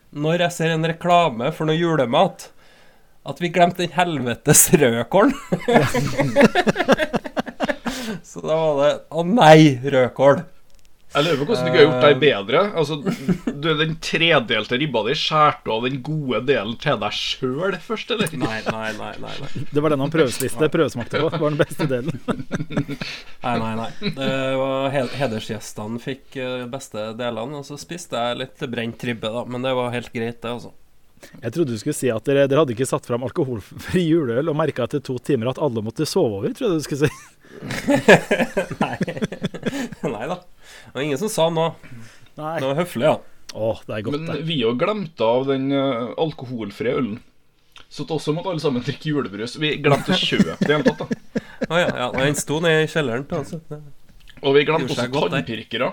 når 0.09 0.47
jeg 0.47 0.55
ser 0.55 0.69
en 0.73 0.87
reklame 0.89 1.51
for 1.53 1.69
noe 1.69 1.77
julemat, 1.77 2.47
at 3.29 3.37
vi 3.43 3.51
glemte 3.53 3.83
den 3.83 3.93
helvetes 3.93 4.63
rødkålen. 4.73 5.35
så 8.29 8.41
da 8.41 8.55
var 8.55 8.79
det 8.79 8.93
Å 9.13 9.21
nei, 9.27 9.77
rødkål. 9.83 10.41
Jeg 11.09 11.25
lurer 11.25 11.39
på 11.39 11.45
hvordan 11.49 11.65
du 11.65 11.71
kunne 11.73 11.83
gjort 11.87 12.03
deg 12.05 12.19
bedre. 12.21 12.59
Altså, 12.77 12.97
du 13.49 13.67
er 13.71 13.77
Den 13.79 13.95
tredelte 14.03 14.77
ribba 14.77 15.01
di 15.07 15.15
skjærte 15.17 15.65
du 15.65 15.71
av 15.73 15.87
den 15.87 16.01
gode 16.05 16.41
delen 16.45 16.75
til 16.81 16.99
deg 17.01 17.15
sjøl 17.17 17.77
først, 17.81 18.13
eller? 18.13 18.35
Nei, 18.37 18.59
nei, 18.67 18.91
nei. 18.99 19.13
nei, 19.23 19.33
nei. 19.41 19.63
Det 19.71 19.81
var 19.81 19.95
den 19.95 20.03
han 20.05 20.13
prøvespiste, 20.13 20.69
prøvesmakte 20.69 21.23
på. 21.23 21.31
Det 21.33 21.41
var 21.41 21.55
den 21.55 21.61
beste 21.63 21.89
delen. 21.89 22.13
Nei, 23.39 23.53
nei, 23.55 23.71
nei. 23.79 24.11
Det 24.17 24.29
var 24.59 24.91
Hedersgjestene 24.91 26.01
fikk 26.03 26.35
eh, 26.43 26.65
beste 26.69 27.13
delene, 27.17 27.61
og 27.61 27.65
så 27.65 27.77
spiste 27.79 28.19
jeg 28.19 28.39
litt 28.41 28.65
brent 28.69 29.05
ribbe, 29.07 29.31
da. 29.31 29.45
Men 29.47 29.63
det 29.63 29.71
var 29.77 29.93
helt 29.95 30.11
greit, 30.13 30.41
det, 30.43 30.51
altså. 30.51 30.73
Jeg 31.39 31.53
trodde 31.55 31.73
du 31.73 31.79
skulle 31.79 31.97
si 31.97 32.09
at 32.11 32.27
dere, 32.27 32.45
dere 32.49 32.63
hadde 32.63 32.75
ikke 32.75 32.87
satt 32.87 33.07
fram 33.07 33.25
alkoholfri 33.27 34.03
juleøl 34.05 34.51
og 34.51 34.57
merka 34.59 34.85
etter 34.87 35.01
to 35.03 35.17
timer 35.23 35.51
at 35.51 35.59
alle 35.63 35.83
måtte 35.85 36.07
sove 36.07 36.39
over. 36.41 36.53
trodde 36.55 36.77
jeg 36.77 36.83
du 36.83 36.87
skulle 36.87 37.07
si. 37.07 37.13
Nei. 38.83 38.97
nei 40.15 40.29
da. 40.29 40.39
Det 40.89 40.97
var 40.97 41.05
ingen 41.05 41.21
som 41.21 41.29
sa 41.31 41.47
noe. 41.53 41.73
Nei. 42.39 42.55
Det 42.59 42.67
var 42.69 42.77
høflig, 42.79 43.05
ja. 43.07 43.15
Åh, 43.53 43.79
det 43.87 43.95
er 43.97 44.03
godt, 44.05 44.15
Men 44.19 44.29
det. 44.29 44.43
vi 44.45 44.59
jo 44.61 44.75
glemte 44.77 45.25
av 45.25 45.47
den 45.49 45.71
uh, 45.73 46.11
alkoholfrie 46.21 46.93
ølen. 46.99 47.17
Så 47.89 48.03
til 48.05 48.19
også 48.19 48.33
måtte 48.35 48.51
alle 48.51 48.61
sammen 48.61 48.83
drikke 48.85 49.09
julebrus. 49.09 49.55
Vi 49.61 49.71
glemte 49.81 50.13
å 50.13 50.17
kjøpe 50.19 50.57
det 50.61 50.69
hele 50.69 50.85
tatt. 50.85 50.99
da 51.01 51.73
Å 51.73 51.79
ja, 51.81 51.87
ja. 52.03 52.09
Den 52.13 52.37
sto 52.37 52.59
nede 52.61 52.83
i 52.85 52.89
kjelleren. 52.91 53.25
Altså. 53.33 53.57
Og 54.43 54.53
vi 54.55 54.63
glemte 54.67 54.93
også 54.93 55.07
tannpirkere. 55.09 55.89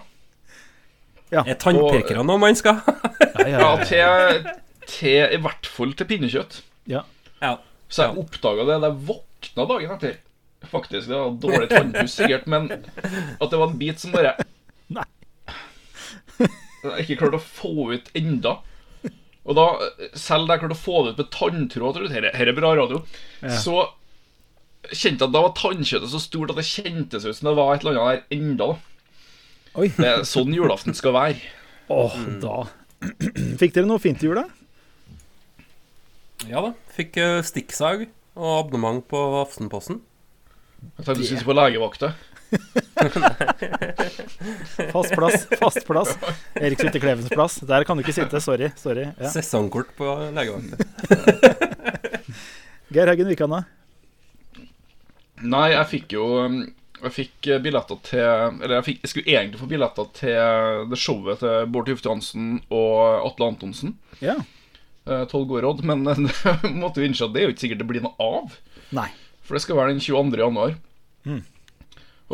Er 1.32 1.56
tannpirkere 1.58 2.22
noe 2.22 2.38
man 2.38 2.54
skal 2.58 2.82
Ja, 2.86 3.46
ja, 3.48 3.56
Ja, 3.56 3.62
ja. 3.64 3.86
til, 3.88 4.50
til 4.92 5.34
I 5.34 5.40
hvert 5.42 5.66
fall 5.72 5.94
til 5.98 6.08
pinnekjøtt. 6.12 6.60
ja. 6.92 7.02
Ja. 7.42 7.56
Så 7.92 8.02
jeg 8.06 8.18
oppdaga 8.18 8.64
det 8.66 8.76
da 8.82 8.88
jeg 8.90 9.02
våkna 9.08 9.64
dagen 9.68 9.90
etter. 9.96 10.14
Faktisk, 10.70 11.06
det 11.10 11.18
var 11.20 11.34
dårlig 11.42 11.66
tannpuss 11.70 12.14
sikkert, 12.18 12.46
men 12.50 12.64
at 12.72 13.50
det 13.52 13.58
var 13.60 13.68
en 13.68 13.76
bit 13.78 14.00
som 14.02 14.14
bare 14.14 14.32
Nei. 14.94 15.06
Jeg 16.38 16.92
har 16.92 17.02
ikke 17.02 17.18
klart 17.24 17.38
å 17.38 17.42
få 17.42 17.92
ut 17.96 18.10
enda. 18.18 18.58
Og 19.46 19.54
da, 19.58 19.64
selv 20.18 20.48
da 20.48 20.56
jeg 20.56 20.62
klarte 20.64 20.76
å 20.76 20.82
få 20.82 21.00
det 21.04 21.14
ut 21.14 21.20
med 21.22 21.30
tanntråd 21.34 21.96
tror 21.96 22.06
du, 22.06 22.14
Her 22.14 22.28
her 22.34 22.50
er 22.50 22.56
bra 22.56 22.72
radio. 22.78 23.00
Ja. 23.42 23.54
Så 23.62 23.76
kjente 24.92 25.24
jeg 25.24 25.30
at 25.30 25.34
da 25.34 25.42
var 25.42 25.54
tannkjøttet 25.58 26.12
så 26.12 26.20
stort 26.22 26.52
at 26.52 26.60
det 26.60 26.66
kjentes 26.68 27.26
ut 27.26 27.34
som 27.38 27.50
det 27.50 27.56
var 27.58 27.74
et 27.74 27.86
eller 27.86 27.98
annet 28.02 28.26
der 28.30 28.38
enda. 28.38 28.68
Oi. 29.76 29.88
Det 29.96 30.06
er 30.08 30.26
sånn 30.26 30.54
julaften 30.54 30.94
skal 30.96 31.14
være. 31.16 31.54
Åh, 31.92 32.14
da 32.42 32.64
Fikk 33.60 33.74
dere 33.76 33.86
noe 33.86 34.02
fint 34.02 34.18
til 34.18 34.32
jul, 34.32 34.40
da? 34.40 34.46
ja 36.50 36.62
da. 36.64 36.72
Fikk 36.96 37.18
eh, 37.22 37.40
stikksag 37.46 38.06
og 38.36 38.50
abonnement 38.58 39.04
på 39.08 39.20
Aftenposten. 39.40 40.00
Jeg 40.82 41.04
tenkte 41.04 41.20
du 41.20 41.26
skulle 41.28 41.46
på 41.48 41.56
legevakta. 41.56 42.10
Fast 44.92 45.12
plass. 45.14 45.46
fast 45.58 45.86
plass 45.86 46.12
Erik 46.54 46.80
sitter 46.80 47.00
Klevens 47.02 47.28
plass. 47.28 47.56
Der 47.66 47.84
kan 47.84 47.96
du 47.98 48.04
ikke 48.04 48.14
sitte. 48.16 48.40
Sorry. 48.40 48.70
sorry 48.78 49.08
ja. 49.18 49.30
Sesongkort 49.32 49.90
på 49.98 50.06
legevakta. 50.36 50.76
Geir 52.94 53.10
Haugen 53.10 53.28
Wikan, 53.30 53.50
da? 53.50 53.62
Nei, 55.42 55.66
jeg 55.74 55.86
fikk 55.90 56.14
jo 56.16 56.26
um, 56.46 56.60
Jeg 57.02 57.12
fikk 57.12 57.48
eh, 57.52 57.58
billetter 57.60 57.98
til 58.06 58.22
Eller 58.24 58.78
jeg, 58.78 58.86
fikk, 58.86 59.00
jeg 59.04 59.10
skulle 59.12 59.32
egentlig 59.34 59.60
få 59.60 59.68
billetter 59.68 60.06
til 60.16 60.86
det 60.92 61.00
showet 61.00 61.42
til 61.42 61.66
Bård 61.74 61.90
Tufte 61.90 62.08
Hansen 62.12 62.46
og 62.72 63.26
Atle 63.26 63.50
Antonsen. 63.52 63.96
Ja. 64.24 64.38
eh, 65.04 65.26
Tolv 65.32 65.50
går 65.50 65.66
råd. 65.66 65.82
Men 65.88 66.06
måtte 66.82 67.02
vi 67.02 67.10
innse 67.10 67.26
at 67.28 67.34
det 67.34 67.42
er 67.42 67.50
jo 67.50 67.56
ikke 67.56 67.66
sikkert 67.66 67.82
det 67.84 67.90
blir 67.90 68.06
noe 68.06 68.16
av. 68.40 68.56
Nei. 68.96 69.10
For 69.46 69.58
det 69.58 69.62
skal 69.66 69.78
være 69.78 69.92
den 69.96 70.02
22. 70.02 70.40
januar. 70.40 70.78
Mm. 71.26 71.42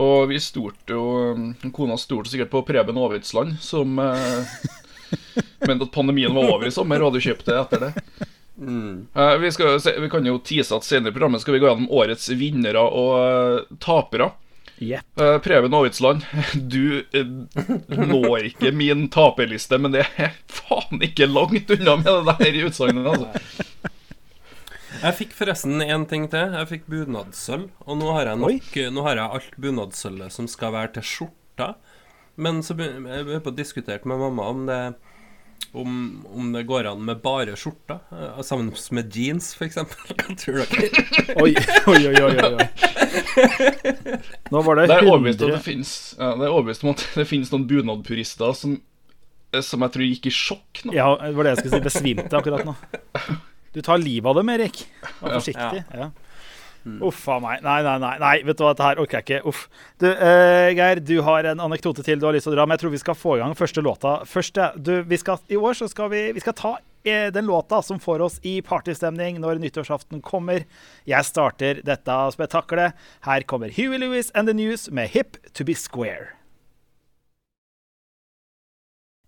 Og 0.00 0.28
vi 0.30 0.38
stolte 0.40 0.94
jo 0.96 1.02
um, 1.36 1.48
Kona 1.74 1.98
stolte 2.00 2.32
sikkert 2.32 2.52
på 2.52 2.62
Preben 2.64 2.96
Aavitsland, 2.96 3.58
som 3.60 3.98
eh, 4.00 4.54
mente 5.68 5.84
at 5.84 5.92
pandemien 5.92 6.32
var 6.34 6.48
over 6.54 6.66
i 6.70 6.72
sommer, 6.72 7.02
og 7.02 7.12
hadde 7.12 7.24
kjøpt 7.26 7.48
det 7.50 7.58
etter 7.60 7.82
det. 7.86 7.90
Mm. 8.56 9.08
Eh, 9.14 9.34
vi, 9.42 9.50
skal, 9.52 9.76
se- 9.84 9.98
vi 10.00 10.08
kan 10.12 10.26
jo 10.28 10.38
tease 10.44 10.76
at 10.76 10.86
senere 10.86 11.12
i 11.12 11.16
programmet 11.16 11.42
skal 11.44 11.56
vi 11.56 11.60
gå 11.62 11.68
gjennom 11.68 11.90
årets 11.92 12.30
vinnere 12.40 12.80
og 12.88 13.12
eh, 13.20 13.76
tapere. 13.84 14.30
Yep. 14.82 15.04
Uh, 15.20 15.36
Preben 15.44 15.74
Aavitsland, 15.76 16.24
du 16.72 17.04
eh, 17.12 17.28
når 17.92 18.48
ikke 18.48 18.72
min 18.74 19.04
taperliste, 19.12 19.78
men 19.78 19.92
det 19.94 20.06
er 20.18 20.32
faen 20.50 21.04
ikke 21.04 21.28
langt 21.30 21.70
unna 21.76 21.98
med 22.00 22.08
det 22.08 22.38
der 22.40 22.56
i 22.58 22.64
utsagnet. 22.66 23.06
Altså. 23.12 23.92
Jeg 25.02 25.16
fikk 25.18 25.32
forresten 25.34 25.82
én 25.82 26.04
ting 26.10 26.28
til. 26.30 26.52
Jeg 26.54 26.68
fikk 26.70 26.84
bunadsølv. 26.90 27.70
Og 27.86 27.98
nå 27.98 28.10
har 28.14 28.30
jeg 28.30 28.38
nok 28.42 28.76
Nå 28.94 29.06
har 29.06 29.18
jeg 29.18 29.38
alt 29.38 29.56
bunadsølvet 29.64 30.34
som 30.34 30.46
skal 30.50 30.74
være 30.76 30.92
til 30.98 31.08
skjorta. 31.10 31.72
Men 32.38 32.62
så 32.64 32.76
jeg 32.78 33.26
har 33.28 33.42
på 33.44 33.52
diskutert 33.56 34.06
med 34.08 34.20
mamma 34.22 34.46
om 34.52 34.62
det 34.70 34.82
om, 35.78 35.92
om 36.28 36.48
det 36.52 36.64
går 36.68 36.88
an 36.90 37.04
med 37.06 37.20
bare 37.22 37.54
skjorta. 37.56 37.98
eh, 38.12 38.40
Sammen 38.44 38.72
med 38.90 39.14
jeans, 39.16 39.52
f.eks. 39.56 39.78
Hva 40.18 40.34
tror 40.36 40.58
dere? 40.62 41.36
Oi, 41.40 41.52
oi, 41.88 42.00
oi, 42.10 42.16
oi, 42.22 42.34
oi. 42.48 42.66
Nå 44.52 44.62
var 44.66 44.80
det 44.80 44.88
Det 44.90 44.96
er 44.98 45.06
overbevist 45.08 45.44
om 45.44 45.52
at 45.52 45.56
det 45.56 45.62
finnes 45.64 45.92
ja, 46.18 46.32
Det 46.40 46.48
er 46.48 46.56
om 46.58 46.92
at 46.92 47.06
det 47.16 47.28
finnes 47.30 47.52
noen 47.54 47.68
bunadpurister 47.70 48.58
som, 48.58 48.74
eh, 49.54 49.62
som 49.64 49.86
jeg 49.86 49.94
tror 49.96 50.08
gikk 50.10 50.28
i 50.28 50.34
sjokk 50.34 50.84
nå. 50.86 50.96
Ja, 50.98 51.08
det 51.22 51.34
var 51.38 51.48
det 51.48 51.54
jeg 51.56 51.62
skulle 51.64 51.78
si. 51.78 51.86
Besvimte 51.88 52.42
akkurat 52.42 52.68
nå. 52.68 52.76
Du 53.72 53.80
tar 53.84 54.00
livet 54.02 54.28
av 54.28 54.36
dem, 54.40 54.52
Erik. 54.52 54.84
Vær 55.20 55.38
forsiktig. 55.38 55.84
Ja. 55.96 56.10
Uff 56.82 57.22
a 57.30 57.38
meg. 57.38 57.60
Nei, 57.62 57.78
nei, 57.86 57.94
nei, 58.02 58.14
nei. 58.18 58.32
Vet 58.46 58.58
du 58.58 58.64
hva, 58.64 58.72
dette 58.74 58.86
her 58.86 59.00
orker 59.02 59.20
jeg 59.20 59.26
ikke. 59.26 59.40
Uff. 59.48 59.66
Du, 60.02 60.08
uh, 60.10 60.68
Geir, 60.74 61.00
du 61.02 61.14
har 61.22 61.46
en 61.52 61.62
anekdote 61.62 62.02
til 62.06 62.18
du 62.18 62.26
har 62.26 62.34
lyst 62.34 62.48
til 62.48 62.56
å 62.56 62.58
dra, 62.58 62.66
men 62.66 62.76
jeg 62.76 62.84
tror 62.84 62.94
vi 62.96 63.02
skal 63.02 63.18
få 63.18 63.36
i 63.36 63.42
gang 63.42 63.54
første 63.58 63.84
låta 63.84 64.16
først. 64.28 64.58
ja. 64.58 64.72
Du, 64.76 64.96
vi 65.06 65.20
skal, 65.20 65.38
I 65.48 65.60
år 65.60 65.78
så 65.78 65.88
skal 65.90 66.10
vi, 66.12 66.24
vi 66.34 66.42
skal 66.42 66.56
ta 66.58 66.74
eh, 67.06 67.30
den 67.34 67.46
låta 67.46 67.82
som 67.86 68.02
får 68.02 68.26
oss 68.26 68.40
i 68.42 68.58
partystemning 68.66 69.38
når 69.42 69.62
nyttårsaften 69.62 70.24
kommer. 70.26 70.66
Jeg 71.08 71.30
starter 71.30 71.84
dette 71.86 72.20
spetakkelet. 72.34 72.98
Her 73.28 73.46
kommer 73.46 73.70
Huey 73.70 74.02
Lewis 74.02 74.34
and 74.34 74.50
the 74.50 74.56
News 74.56 74.90
med 74.90 75.14
Hip 75.14 75.38
to 75.54 75.64
be 75.64 75.78
square. 75.78 76.34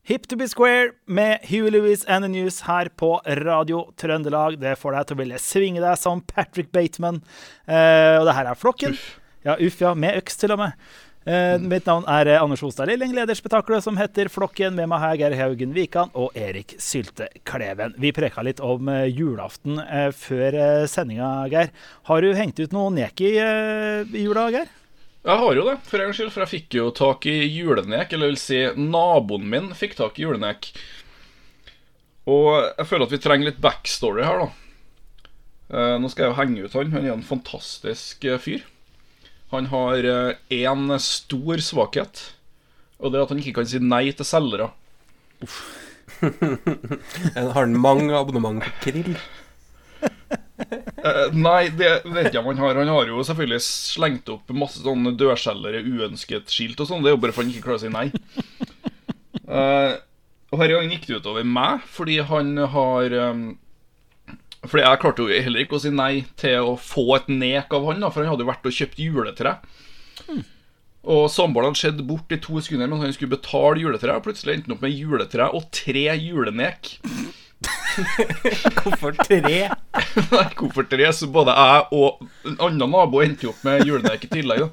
Hip 0.06 0.26
to 0.28 0.36
be 0.36 0.44
square 0.48 0.90
med 1.06 1.38
Huey 1.48 1.70
Lewis 1.70 2.04
and 2.04 2.24
the 2.24 2.28
News 2.28 2.60
her 2.66 2.90
på 2.92 3.14
Radio 3.24 3.86
Trøndelag. 3.96 4.58
Det 4.60 4.74
får 4.76 4.92
deg 4.98 5.06
til 5.08 5.16
å 5.16 5.20
ville 5.22 5.38
svinge 5.40 5.80
deg 5.80 5.96
som 5.96 6.20
Patrick 6.28 6.68
Bateman. 6.76 7.22
Eh, 7.64 8.18
og 8.18 8.26
det 8.28 8.34
her 8.36 8.50
er 8.50 8.60
Flokken. 8.60 8.98
Ja, 9.48 9.56
uff, 9.56 9.80
ja. 9.80 9.94
Med 9.96 10.20
øks, 10.20 10.36
til 10.42 10.52
og 10.52 10.60
med. 10.60 10.76
Eh, 11.24 11.56
Mitt 11.56 11.88
navn 11.88 12.04
er 12.18 12.34
eh, 12.34 12.42
Anders 12.44 12.60
Ostad 12.68 12.92
Lilling, 12.92 13.16
lederspetakkelet 13.16 13.86
som 13.86 13.96
heter 13.96 14.28
Flokken, 14.28 14.76
med 14.76 14.92
meg 14.92 15.00
her 15.06 15.16
Geir 15.22 15.38
Haugen 15.40 15.72
Wikan 15.72 16.12
og 16.12 16.36
Erik 16.36 16.76
Sylte 16.84 17.30
Kleven. 17.48 17.96
Vi 17.96 18.12
preka 18.12 18.44
litt 18.44 18.60
om 18.60 18.92
eh, 18.92 19.06
julaften 19.08 19.80
eh, 19.86 20.10
før 20.12 20.60
eh, 20.66 20.84
sendinga, 20.84 21.32
Geir. 21.48 21.72
Har 22.12 22.20
du 22.20 22.34
hengt 22.36 22.60
ut 22.60 22.76
noe 22.76 22.92
neki 22.92 23.38
eh, 23.40 24.04
i 24.12 24.28
jula, 24.28 24.50
Geir? 24.52 24.68
Jeg 25.24 25.40
har 25.40 25.56
jo 25.56 25.62
det, 25.64 25.78
for 25.88 26.02
en 26.04 26.12
skyld, 26.12 26.32
for 26.34 26.44
jeg 26.44 26.52
fikk 26.52 26.76
jo 26.76 26.90
tak 26.92 27.24
i 27.30 27.38
julenek. 27.48 28.12
Eller 28.12 28.32
vil 28.32 28.40
si, 28.40 28.60
naboen 28.76 29.46
min 29.48 29.70
fikk 29.76 29.96
tak 29.96 30.18
i 30.20 30.26
julenek. 30.26 30.68
Og 32.28 32.50
jeg 32.60 32.88
føler 32.90 33.06
at 33.06 33.14
vi 33.14 33.22
trenger 33.24 33.48
litt 33.48 33.62
backstory 33.64 34.24
her, 34.24 34.44
da. 34.44 34.50
Eh, 35.74 35.96
nå 36.00 36.10
skal 36.12 36.26
jeg 36.26 36.32
jo 36.32 36.38
henge 36.42 36.64
ut 36.66 36.76
han. 36.76 36.92
Han 36.92 37.08
er 37.08 37.14
en 37.14 37.24
fantastisk 37.24 38.24
eh, 38.28 38.40
fyr. 38.40 38.66
Han 39.54 39.70
har 39.70 40.08
én 40.52 40.96
stor 40.98 41.60
svakhet, 41.62 42.22
og 42.98 43.12
det 43.12 43.20
er 43.20 43.24
at 43.26 43.30
han 43.30 43.40
ikke 43.40 43.60
kan 43.60 43.68
si 43.70 43.78
nei 43.78 44.08
til 44.16 44.26
selgere. 44.26 44.72
Har 47.36 47.60
han 47.60 47.76
mange 47.78 48.16
abonnement 48.16 48.64
på 48.64 48.72
Krill? 48.82 49.14
Eh, 51.04 51.34
nei, 51.36 51.68
det 51.76 51.90
vet 52.08 52.30
jeg 52.32 52.40
om 52.40 52.48
han 52.48 52.62
har. 52.62 52.78
Han 52.80 52.92
har 52.92 53.10
jo 53.10 53.24
selvfølgelig 53.26 53.60
slengt 53.66 54.30
opp 54.32 54.52
masse 54.56 54.80
sånne 54.80 55.12
dørselgere, 55.20 55.82
uønsket 55.84 56.52
skilt 56.52 56.80
og 56.80 56.88
sånn. 56.88 57.04
Det 57.04 57.12
er 57.12 57.16
jo 57.16 57.20
bare 57.24 57.34
for 57.36 57.44
han 57.44 57.52
ikke 57.52 57.66
klarer 57.66 57.80
å 57.80 57.84
si 57.84 57.92
nei. 57.92 58.06
Uh, 59.44 60.00
og 60.54 60.62
her 60.62 60.72
i 60.72 60.78
gangen 60.78 60.94
gikk 60.94 61.06
det 61.10 61.20
utover 61.20 61.44
meg, 61.44 61.84
fordi 61.92 62.16
han 62.24 62.56
har 62.72 63.12
um, 63.28 63.44
Fordi 64.64 64.84
jeg 64.86 65.00
klarte 65.02 65.26
jo 65.26 65.42
heller 65.44 65.64
ikke 65.64 65.76
å 65.76 65.82
si 65.82 65.92
nei 65.92 66.24
til 66.40 66.72
å 66.72 66.74
få 66.80 67.04
et 67.18 67.28
nek 67.28 67.74
av 67.76 67.84
han, 67.90 68.00
da, 68.00 68.08
for 68.08 68.24
han 68.24 68.32
hadde 68.32 68.46
jo 68.46 68.52
vært 68.54 68.68
og 68.70 68.76
kjøpt 68.78 69.02
juletre. 69.04 69.58
Og 71.04 71.26
samboeren 71.28 71.74
hadde 71.74 71.82
sett 71.82 72.00
bort 72.08 72.32
i 72.32 72.40
to 72.40 72.62
sekunder 72.64 72.88
mens 72.88 73.04
han 73.04 73.12
skulle 73.12 73.36
betale 73.36 73.82
juletreet. 73.82 74.16
Og 74.16 74.24
plutselig 74.24 74.54
endte 74.54 74.70
han 74.70 74.78
opp 74.78 74.86
med 74.86 74.96
juletre 74.96 75.50
og 75.52 75.66
tre 75.74 76.06
julenek. 76.16 76.94
Hvorfor 78.82 79.16
tre? 79.20 79.58
Hvorfor 80.58 80.88
tre? 80.90 81.10
Så 81.14 81.30
både 81.32 81.54
jeg 81.54 81.86
og 81.94 82.24
en 82.48 82.58
annen 82.58 82.90
nabo 82.90 83.22
endte 83.24 83.50
opp 83.50 83.64
med 83.66 83.86
julenek 83.86 84.26
i 84.26 84.32
tillegg. 84.32 84.66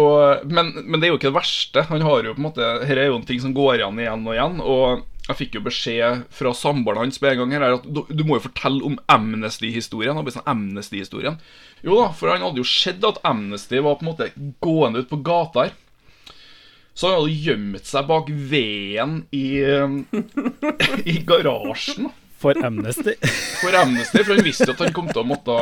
Og, 0.00 0.46
men, 0.48 0.70
men 0.86 1.00
det 1.00 1.08
er 1.08 1.12
jo 1.12 1.18
ikke 1.18 1.30
det 1.30 1.36
verste. 1.36 1.84
Han 1.90 2.04
har 2.04 2.24
jo 2.24 2.34
på 2.34 2.40
en 2.40 2.46
måte 2.46 2.68
Her 2.88 2.96
er 2.96 3.10
jo 3.10 3.18
en 3.18 3.26
ting 3.28 3.42
som 3.42 3.52
går 3.56 3.80
igjen 3.80 4.00
igjen 4.00 4.24
og 4.24 4.36
igjen. 4.36 4.62
Og 4.64 5.02
jeg 5.28 5.38
fikk 5.38 5.58
jo 5.58 5.64
beskjed 5.66 6.24
fra 6.34 6.54
samboeren 6.56 7.04
hans 7.04 7.20
med 7.22 7.36
en 7.36 7.42
gang 7.44 7.54
her 7.58 7.76
at 7.76 7.84
du, 7.86 8.02
du 8.08 8.24
må 8.26 8.38
jo 8.38 8.46
fortelle 8.48 8.82
om 8.88 8.96
Amnesty-historien. 9.12 10.18
Sånn 10.34 10.48
Amnesty-historien 10.50 11.38
Jo 11.84 12.00
da, 12.00 12.08
for 12.16 12.32
han 12.32 12.42
hadde 12.42 12.62
jo 12.62 12.66
sett 12.68 13.04
at 13.06 13.20
Amnesty 13.28 13.82
var 13.84 14.00
på 14.00 14.06
en 14.06 14.12
måte 14.12 14.32
gående 14.64 15.04
ut 15.04 15.12
på 15.12 15.20
gata 15.24 15.68
her. 15.68 15.76
Så 16.94 17.08
han 17.08 17.20
hadde 17.22 17.36
gjemt 17.46 17.88
seg 17.88 18.08
bak 18.10 18.28
veden 18.28 19.22
i, 19.32 19.46
i 21.12 21.16
garasjen. 21.28 22.10
For 22.42 22.58
Amnesty. 22.66 23.14
for 23.62 23.74
Amnesty, 23.78 24.24
for 24.24 24.34
han 24.34 24.44
visste 24.44 24.72
at 24.72 24.80
han 24.82 24.94
kom 24.96 25.06
til 25.12 25.22
å 25.22 25.28
måtte 25.28 25.56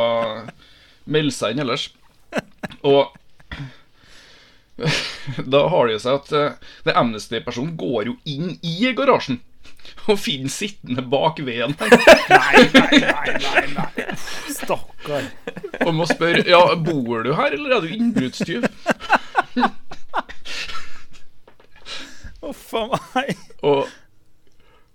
melde 1.11 1.35
seg 1.37 1.53
inn 1.53 1.63
ellers. 1.67 1.91
Og 2.89 3.13
da 5.45 5.61
har 5.69 5.87
det 5.87 5.99
jo 5.99 6.01
seg 6.01 6.15
at 6.23 6.31
Det 6.33 6.45
den 6.89 6.97
Amnesty-personen 6.97 7.75
går 7.77 8.09
jo 8.09 8.17
inn 8.25 8.55
i 8.65 8.93
garasjen. 8.97 9.43
Og 10.09 10.19
finner 10.21 10.53
sittende 10.53 11.03
bak 11.05 11.41
veden 11.45 11.75
her. 11.81 11.93
Nei, 12.31 12.63
nei, 12.73 13.01
nei, 13.05 13.35
nei, 13.45 13.65
nei. 13.77 14.07
Stakkar. 14.55 15.29
Og 15.85 15.93
må 15.97 16.07
spørre 16.09 16.45
Ja, 16.49 16.63
bor 16.81 17.25
du 17.27 17.33
her, 17.37 17.53
eller 17.57 17.77
er 17.77 17.85
du 17.85 17.93
innbruddstyv? 17.95 18.67
Uff 22.47 22.71
a 22.79 22.87
meg. 23.15 23.35
Og 23.67 23.89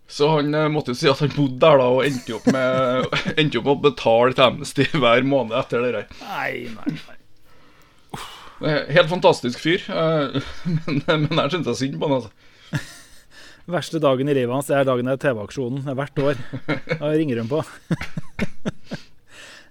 så 0.07 0.27
han 0.35 0.53
eh, 0.53 0.67
måtte 0.69 0.93
jo 0.93 0.97
si 0.99 1.07
at 1.09 1.21
han 1.23 1.31
bodde 1.33 1.57
der 1.63 1.79
da, 1.81 1.85
og 1.95 2.03
endte 2.05 2.35
opp 2.37 2.45
med 2.53 3.05
Endte 3.41 3.57
opp 3.61 3.65
med 3.65 3.73
å 3.73 3.83
betale 3.87 4.35
til 4.37 4.45
Amnesty 4.45 4.85
hver 4.93 5.25
måned 5.25 5.55
etter 5.57 5.81
det 5.85 5.93
der. 5.95 6.09
Nei, 6.21 6.67
nei, 6.75 6.97
nei. 6.97 7.17
Helt 8.95 9.09
fantastisk 9.11 9.59
fyr. 9.59 9.81
eh, 9.89 10.37
Men, 11.07 11.25
men 11.25 11.41
jeg 11.45 11.55
syns 11.57 11.71
synd 11.81 11.97
på 12.01 12.07
han, 12.09 12.21
altså. 12.21 12.31
Verste 13.65 13.97
dagen 13.97 14.29
i 14.29 14.35
livet 14.37 14.53
hans 14.53 14.67
det 14.69 14.75
er 14.77 14.85
dagen 14.85 15.07
det 15.09 15.15
er 15.17 15.23
TV-aksjonen. 15.23 15.87
Er 15.89 15.97
hvert 15.97 16.19
år. 16.21 16.41
Da 17.01 17.09
ringer 17.17 17.41
hun 17.41 17.49
på. 17.49 17.63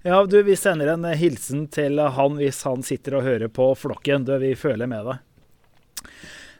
Ja, 0.05 0.19
du, 0.29 0.43
vi 0.45 0.53
sender 0.53 0.91
en 0.93 1.05
hilsen 1.17 1.63
til 1.73 1.97
han 1.97 2.35
hvis 2.37 2.59
han 2.69 2.83
sitter 2.85 3.15
og 3.17 3.23
hører 3.25 3.49
på 3.49 3.71
Flokken. 3.79 4.27
Du, 4.29 4.35
vi 4.43 4.51
føler 4.53 4.85
med 4.91 5.07
deg. 5.09 5.23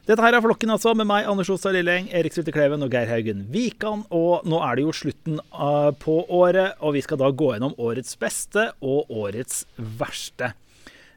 Dette 0.05 0.21
her 0.21 0.35
er 0.37 0.43
Flokken, 0.45 0.69
altså, 0.69 0.91
med 0.93 1.07
meg, 1.09 1.25
Anders 1.25 1.49
Ostad 1.49 1.73
Lilleng, 1.73 2.11
Erik 2.13 2.35
Sylte 2.35 2.53
Kleven 2.53 2.85
og 2.85 2.91
Geir 2.93 3.09
Haugen 3.09 3.39
Wikan. 3.49 4.03
Og 4.13 4.43
nå 4.45 4.59
er 4.61 4.77
det 4.77 4.83
jo 4.85 4.93
slutten 4.93 5.39
på 6.03 6.19
året, 6.29 6.75
og 6.77 6.93
vi 6.93 7.01
skal 7.01 7.17
da 7.23 7.31
gå 7.33 7.47
gjennom 7.55 7.73
årets 7.81 8.13
beste 8.21 8.67
og 8.85 9.09
årets 9.09 9.63
verste. 9.97 10.51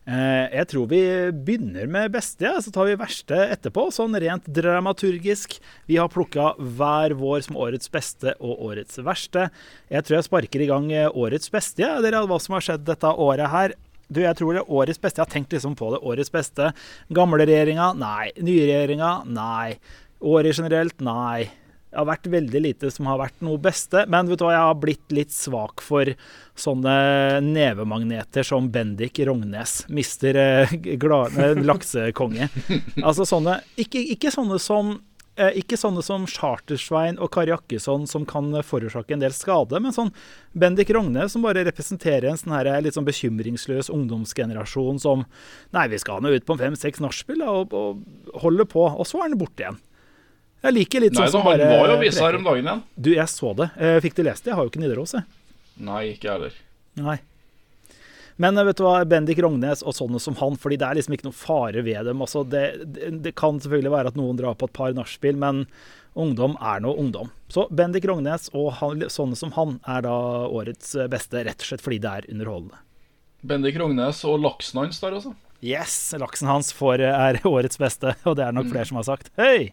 Eh, 0.08 0.46
jeg 0.54 0.68
tror 0.70 0.86
vi 0.88 1.00
begynner 1.36 1.90
med 1.92 2.14
beste, 2.14 2.46
ja, 2.46 2.54
så 2.64 2.72
tar 2.72 2.88
vi 2.88 2.96
verste 2.96 3.42
etterpå. 3.52 3.90
Sånn 3.92 4.16
rent 4.24 4.48
dramaturgisk. 4.56 5.58
Vi 5.84 5.98
har 6.00 6.08
plukka 6.08 6.54
hver 6.56 7.12
vår 7.18 7.44
som 7.44 7.60
årets 7.60 7.92
beste 7.92 8.32
og 8.40 8.62
årets 8.70 9.02
verste. 9.04 9.50
Jeg 9.92 10.08
tror 10.08 10.16
jeg 10.16 10.28
sparker 10.30 10.64
i 10.64 10.70
gang 10.70 10.88
eh, 10.96 11.10
årets 11.12 11.52
beste. 11.52 11.84
Ja. 11.84 11.98
Dere, 12.00 12.24
hva 12.24 12.40
som 12.40 12.56
har 12.56 12.64
skjedd 12.64 12.88
dette 12.88 13.12
året 13.12 13.52
her. 13.52 13.76
Du, 14.08 14.22
jeg 14.24 14.36
tror 14.38 14.56
det 14.56 14.64
er 14.64 14.74
årets 14.80 15.00
beste. 15.00 15.20
Jeg 15.20 15.26
har 15.26 15.32
tenkt 15.32 15.52
liksom 15.52 15.76
på 15.78 15.92
det. 15.92 16.02
Årets 16.08 16.32
beste. 16.32 16.72
Gamle 17.12 17.44
regjeringa? 17.44 17.92
Nei. 17.98 18.30
Nye? 18.40 19.08
Nei. 19.28 19.78
Året 20.24 20.56
generelt? 20.58 21.00
Nei. 21.04 21.48
Det 21.88 21.96
har 21.96 22.08
vært 22.10 22.26
veldig 22.28 22.60
lite 22.60 22.90
som 22.92 23.06
har 23.08 23.20
vært 23.20 23.38
noe 23.44 23.60
beste. 23.64 24.02
Men 24.12 24.28
vet 24.28 24.40
du 24.40 24.44
hva, 24.44 24.52
jeg 24.52 24.66
har 24.66 24.80
blitt 24.80 25.14
litt 25.16 25.32
svak 25.32 25.80
for 25.84 26.10
sånne 26.58 26.96
nevemagneter 27.44 28.44
som 28.44 28.68
Bendik 28.72 29.20
Rognes. 29.24 29.82
Mister 29.88 30.36
eh, 30.36 30.74
glad, 31.00 31.36
laksekonge. 31.68 32.50
Altså 33.00 33.24
sånne 33.28 33.60
Ikke, 33.80 34.02
ikke 34.16 34.32
sånne 34.34 34.60
som 34.60 34.98
ikke 35.60 35.78
sånne 35.78 36.02
som 36.04 36.24
Chartersvein 36.28 37.18
og 37.22 37.30
Kari 37.34 37.52
Jakkesson 37.52 38.06
som 38.10 38.24
kan 38.28 38.50
forårsake 38.66 39.14
en 39.14 39.22
del 39.22 39.34
skade, 39.36 39.78
men 39.80 39.94
sånn 39.94 40.10
Bendik 40.58 40.90
Rogne 40.94 41.28
som 41.30 41.44
bare 41.46 41.62
representerer 41.68 42.28
en 42.32 42.40
sånn 42.40 42.56
her 42.56 42.70
litt 42.84 42.96
sånn 42.98 43.06
bekymringsløs 43.08 43.90
ungdomsgenerasjon 43.94 44.98
som 45.02 45.24
Nei, 45.76 45.86
vi 45.92 46.00
skal 46.02 46.22
nå 46.24 46.32
ut 46.34 46.46
på 46.48 46.56
fem-seks 46.58 47.02
nachspiel 47.04 47.42
og, 47.46 47.74
og 47.76 48.40
holde 48.42 48.66
på. 48.68 48.82
Og 48.88 49.06
så 49.06 49.20
er 49.20 49.28
han 49.28 49.38
borte 49.40 49.64
igjen. 49.64 49.78
Jeg 50.64 50.74
liker 50.74 51.04
litt 51.04 51.14
Nei 51.14 51.22
sånn 51.22 51.26
da, 51.28 51.32
som 51.36 51.44
han 51.46 51.50
bare 51.52 51.70
var 51.70 51.92
jo 51.92 51.96
avisa 52.00 52.24
her 52.26 52.38
om 52.38 52.46
dagen 52.48 52.66
igjen. 52.66 52.84
Du, 52.98 53.10
jeg 53.14 53.30
så 53.30 53.52
det. 53.58 53.68
Eh, 53.78 53.98
Fikk 54.02 54.16
du 54.18 54.24
lest 54.26 54.44
det? 54.44 54.50
Jeg 54.52 54.58
har 54.58 54.66
jo 54.66 54.72
ikke 54.72 54.82
Nidaros, 54.82 55.14
jeg. 55.14 55.26
Nei, 55.86 56.00
ikke 56.16 56.26
jeg 56.26 56.34
heller. 56.34 56.56
Nei. 56.98 57.18
Men 58.38 58.58
eh, 58.58 58.66
vet 58.68 58.78
du 58.78 58.84
hva, 58.86 59.02
Bendik 59.08 59.40
Rognes 59.42 59.82
og 59.82 59.96
sånne 59.98 60.20
som 60.22 60.36
han, 60.38 60.56
fordi 60.60 60.78
det 60.78 60.86
er 60.86 60.98
liksom 60.98 61.16
ikke 61.16 61.28
noe 61.28 61.36
fare 61.36 61.82
ved 61.86 62.06
dem. 62.06 62.22
Altså, 62.22 62.44
det, 62.46 62.64
det, 62.86 63.10
det 63.24 63.34
kan 63.38 63.58
selvfølgelig 63.58 63.94
være 63.94 64.12
at 64.12 64.18
noen 64.18 64.38
drar 64.38 64.58
på 64.58 64.68
et 64.70 64.76
par 64.78 64.94
nachspiel, 64.96 65.38
men 65.38 65.64
ungdom 66.18 66.54
er 66.62 66.82
nå 66.84 66.94
ungdom. 66.98 67.32
Så 67.52 67.66
Bendik 67.74 68.06
Rognes 68.08 68.48
og 68.54 68.72
han, 68.80 69.04
sånne 69.10 69.38
som 69.38 69.54
han 69.58 69.78
er 69.90 70.06
da 70.06 70.14
årets 70.46 70.94
eh, 70.94 71.10
beste, 71.10 71.42
rett 71.46 71.66
og 71.66 71.72
slett 71.72 71.84
fordi 71.84 72.00
det 72.04 72.14
er 72.14 72.30
underholdende. 72.30 72.78
Bendik 73.46 73.78
Rognes 73.78 74.24
og 74.26 74.40
laksen 74.42 74.82
hans 74.82 75.02
der, 75.02 75.18
altså. 75.18 75.34
Yes, 75.58 75.94
laksen 76.18 76.50
hans 76.50 76.70
får, 76.74 77.02
eh, 77.02 77.26
er 77.28 77.42
årets 77.56 77.78
beste, 77.82 78.14
og 78.22 78.38
det 78.38 78.46
er 78.46 78.54
nok 78.54 78.70
flere 78.70 78.86
som 78.86 79.02
har 79.02 79.10
sagt. 79.10 79.34
Hei! 79.38 79.72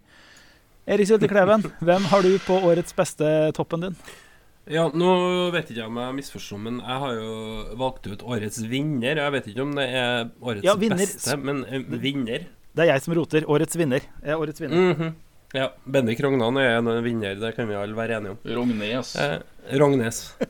Erik 0.86 1.10
Sylte 1.10 1.30
Kleven, 1.30 1.66
hvem 1.82 2.04
har 2.12 2.22
du 2.22 2.36
på 2.46 2.60
årets 2.66 2.94
beste-toppen 2.94 3.88
din? 3.88 3.96
Ja, 4.66 4.88
nå 4.98 5.10
vet 5.54 5.68
ikke 5.70 5.84
jeg 5.84 5.90
om 5.92 5.98
jeg 6.02 6.16
misforsto, 6.18 6.58
men 6.58 6.80
jeg 6.82 7.02
har 7.04 7.18
jo 7.20 7.34
valgt 7.78 8.08
ut 8.10 8.24
årets 8.26 8.64
vinner. 8.66 9.20
Jeg 9.22 9.34
vet 9.36 9.50
ikke 9.52 9.62
om 9.62 9.76
det 9.78 9.86
er 9.94 10.32
årets 10.42 10.66
Ja, 10.66 10.74
beste, 10.82 11.36
men 11.38 11.62
eh, 11.70 11.84
vinner. 12.02 12.48
Det 12.76 12.84
er 12.88 12.96
jeg 12.96 13.04
som 13.06 13.14
roter. 13.16 13.46
Årets 13.46 13.78
vinner. 13.78 14.02
er 14.26 14.40
årets 14.42 14.62
vinner. 14.64 14.90
Mhm. 14.96 15.14
Ja, 15.56 15.70
Bendik 15.88 16.20
Rognan 16.20 16.58
er 16.60 16.74
en 16.82 16.90
vinner, 17.06 17.38
det 17.40 17.54
kan 17.56 17.70
vi 17.70 17.76
alle 17.80 17.96
være 17.96 18.18
enige 18.18 18.34
om. 18.34 18.40
Rognes. 18.58 19.14
Eh, 19.16 19.38
Rognes. 19.80 20.24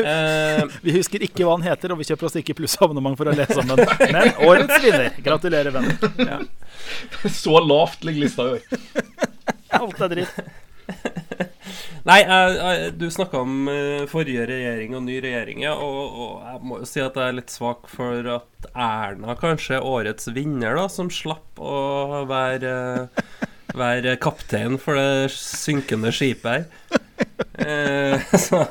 Eh, 0.00 0.64
Vi 0.82 0.92
husker 0.96 1.22
ikke 1.22 1.44
hva 1.46 1.52
han 1.58 1.62
heter, 1.62 1.92
og 1.92 2.00
vi 2.00 2.06
kjøper 2.08 2.26
oss 2.26 2.34
ikke 2.40 2.56
plussabonnement 2.58 3.14
for 3.18 3.30
å 3.30 3.34
lese 3.36 3.54
sammen. 3.60 3.78
Men 4.10 4.32
årets 4.48 4.82
vinner. 4.82 5.12
Gratulerer, 5.22 5.70
venner. 5.76 6.48
Så 7.42 7.60
lavt 7.62 8.02
ligger 8.08 8.24
lista 8.24 8.48
i 8.48 8.56
år. 8.56 8.62
Alt 9.80 10.02
er 10.08 10.14
dritt. 10.16 11.49
Nei, 12.08 12.20
jeg, 12.22 12.56
jeg, 12.56 12.94
du 13.00 13.06
snakka 13.12 13.42
om 13.44 13.68
eh, 13.72 14.06
forrige 14.10 14.46
regjering 14.48 14.96
og 14.98 15.04
ny 15.06 15.18
regjering, 15.24 15.64
ja, 15.66 15.74
og, 15.76 16.16
og 16.24 16.48
jeg 16.48 16.64
må 16.70 16.80
jo 16.80 16.88
si 16.88 17.02
at 17.04 17.18
jeg 17.18 17.32
er 17.32 17.38
litt 17.40 17.54
svak 17.54 17.90
for 17.92 18.32
at 18.38 18.70
Erna 18.72 19.36
kanskje 19.40 19.78
er 19.78 19.86
årets 19.86 20.30
vinner, 20.36 20.78
da, 20.78 20.88
som 20.92 21.12
slapp 21.12 21.60
å 21.60 22.24
være 22.30 22.74
være 23.76 24.16
kaptein 24.22 24.78
for 24.80 24.98
det 24.98 25.30
synkende 25.34 26.12
skipet 26.14 26.50
her. 26.50 27.00
Eh, 27.60 28.22
så 28.46 28.64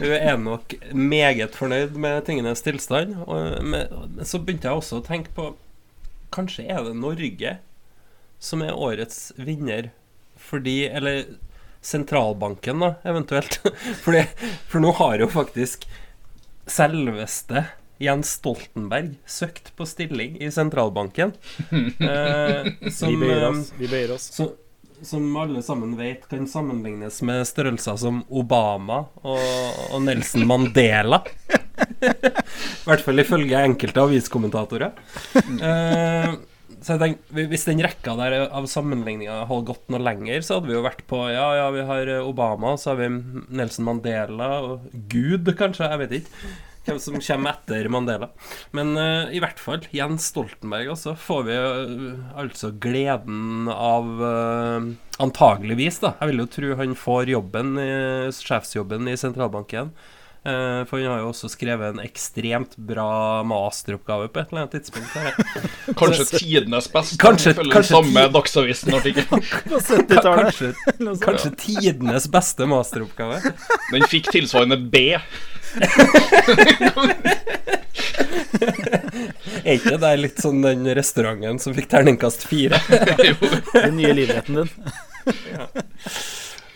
hun 0.00 0.14
er 0.16 0.36
nok 0.40 0.74
meget 0.92 1.56
fornøyd 1.56 1.96
med 2.00 2.24
tingenes 2.26 2.64
tilstand. 2.66 3.16
Og, 3.26 3.60
men 3.64 4.24
så 4.24 4.40
begynte 4.40 4.68
jeg 4.70 4.82
også 4.82 5.00
å 5.00 5.06
tenke 5.06 5.34
på 5.36 5.52
Kanskje 6.30 6.68
er 6.70 6.84
det 6.86 6.94
Norge 6.94 7.56
som 8.38 8.60
er 8.62 8.76
årets 8.78 9.32
vinner 9.34 9.88
fordi 10.40 10.84
Eller 10.86 11.24
sentralbanken, 11.82 12.80
da, 12.84 12.94
eventuelt. 13.08 13.60
Fordi, 14.04 14.24
for 14.68 14.84
nå 14.84 14.92
har 15.00 15.20
jo 15.24 15.28
faktisk 15.32 15.86
selveste 16.70 17.66
Jens 18.00 18.30
Stoltenberg 18.38 19.14
søkt 19.28 19.72
på 19.76 19.84
stilling 19.88 20.38
i 20.40 20.50
sentralbanken. 20.54 21.34
Eh, 22.00 22.66
Vi 22.80 22.90
som, 22.94 23.14
bøyer 23.20 23.42
eh, 23.42 23.48
oss. 23.50 23.72
Vi 23.76 23.88
bøyer 23.90 24.14
oss. 24.14 24.30
så, 24.34 24.46
som 25.04 25.24
alle 25.40 25.62
sammen 25.64 25.94
vet, 25.98 26.26
kan 26.28 26.46
sammenlignes 26.48 27.20
med 27.24 27.44
størrelser 27.48 27.96
som 28.00 28.22
Obama 28.28 29.02
og, 29.22 29.40
og 29.92 30.02
Nelson 30.04 30.46
Mandela. 30.48 31.22
I 32.00 32.84
hvert 32.88 33.04
fall 33.04 33.20
ifølge 33.22 33.60
enkelte 33.64 34.02
aviskommentatorer. 34.04 34.96
Eh, 35.36 36.34
så 36.80 36.96
jeg 36.96 37.00
tenker, 37.02 37.46
Hvis 37.52 37.66
den 37.68 37.82
rekka 37.84 38.14
der 38.18 38.46
av 38.48 38.66
sammenligninger 38.70 39.44
hadde 39.50 39.68
gått 39.68 39.92
noe 39.92 40.00
lenger, 40.02 40.40
så 40.44 40.58
hadde 40.58 40.70
vi 40.70 40.78
jo 40.78 40.86
vært 40.86 41.04
på 41.10 41.22
Ja, 41.32 41.50
ja, 41.58 41.68
vi 41.74 41.84
har 41.88 42.14
Obama, 42.24 42.76
så 42.80 42.94
har 42.94 43.02
vi 43.02 43.10
Nelson 43.52 43.86
Mandela 43.88 44.50
og 44.64 44.90
Gud, 45.12 45.52
kanskje. 45.58 45.90
Jeg 45.90 46.02
vet 46.04 46.18
ikke 46.20 46.50
hvem 46.86 47.00
som 47.02 47.18
kommer 47.20 47.56
etter 47.56 47.88
Mandela. 47.92 48.30
Men 48.76 48.94
uh, 48.98 49.28
i 49.32 49.40
hvert 49.42 49.60
fall 49.60 49.84
Jens 49.94 50.30
Stoltenberg 50.32 50.92
også 50.94 51.14
får 51.18 51.42
vi 51.48 51.58
uh, 51.58 52.38
altså 52.40 52.72
gleden 52.80 53.68
av 53.72 54.08
uh, 54.22 54.90
Antageligvis, 55.20 56.00
da. 56.00 56.14
Jeg 56.22 56.32
vil 56.32 56.40
jo 56.40 56.48
tro 56.54 56.70
han 56.78 56.96
får 56.96 57.34
jobben, 57.34 57.74
sjefsjobben 58.32 59.10
i 59.12 59.18
sentralbanken. 59.20 59.90
Eh, 60.40 60.84
for 60.88 60.96
han 61.02 61.10
har 61.12 61.18
jo 61.20 61.26
også 61.34 61.50
skrevet 61.52 61.90
en 61.92 61.98
ekstremt 62.00 62.72
bra 62.88 63.42
masteroppgave 63.44 64.30
på 64.32 64.40
et 64.40 64.48
eller 64.54 64.62
annet 64.62 64.72
tidspunkt. 64.78 65.12
Her. 65.12 65.34
Kanskje 66.00 66.24
tidenes 66.38 66.88
beste, 66.92 67.18
Kanskje- 67.20 67.52
ifølge 67.52 67.74
kanskje 67.74 67.92
den 67.92 68.06
samme 68.08 68.22
Dagsavisen-artikkelen. 68.38 69.44
Kanskje, 70.30 70.72
kanskje 71.26 71.50
tidenes 71.60 72.24
beste 72.32 72.66
masteroppgave. 72.72 73.42
Den 73.92 74.08
fikk 74.08 74.30
tilsvarende 74.32 74.80
B. 74.80 75.04
Er 79.60 79.76
ikke 79.76 79.92
det 79.94 80.00
der 80.02 80.16
litt 80.20 80.40
sånn 80.42 80.62
den 80.64 80.86
restauranten 80.96 81.58
som 81.62 81.74
fikk 81.76 81.88
terningkast 81.92 82.46
fire? 82.48 82.80
Den 83.74 83.96
nye 83.98 84.12
livretten 84.16 84.62
din. 84.62 84.70
Ja. 85.52 85.66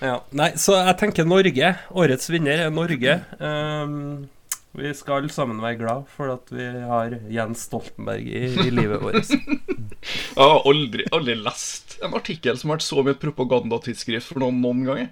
Nei, 0.02 0.50
så 0.60 0.78
jeg 0.80 0.96
tenker 1.00 1.26
Norge. 1.28 1.74
Årets 1.94 2.30
vinner 2.32 2.66
er 2.66 2.72
Norge. 2.74 3.18
Um, 3.38 4.26
vi 4.74 4.90
skal 4.98 5.22
alle 5.22 5.30
sammen 5.30 5.60
være 5.62 5.78
glad 5.84 6.08
for 6.10 6.32
at 6.34 6.50
vi 6.50 6.64
har 6.66 7.14
Jens 7.30 7.62
Stoltenberg 7.68 8.26
i, 8.26 8.48
i 8.66 8.70
livet 8.74 9.02
vårt. 9.02 9.30
Jeg 10.04 10.36
har 10.36 10.66
aldri, 10.68 11.04
aldri 11.16 11.34
lest 11.38 11.94
en 12.04 12.12
artikkel 12.18 12.58
som 12.60 12.68
har 12.68 12.76
vært 12.76 12.84
så 12.84 13.04
mye 13.06 13.16
propagandatidsskrift 13.22 14.34
for 14.34 14.42
noen 14.42 14.58
noen 14.60 14.82
ganger. 14.84 15.06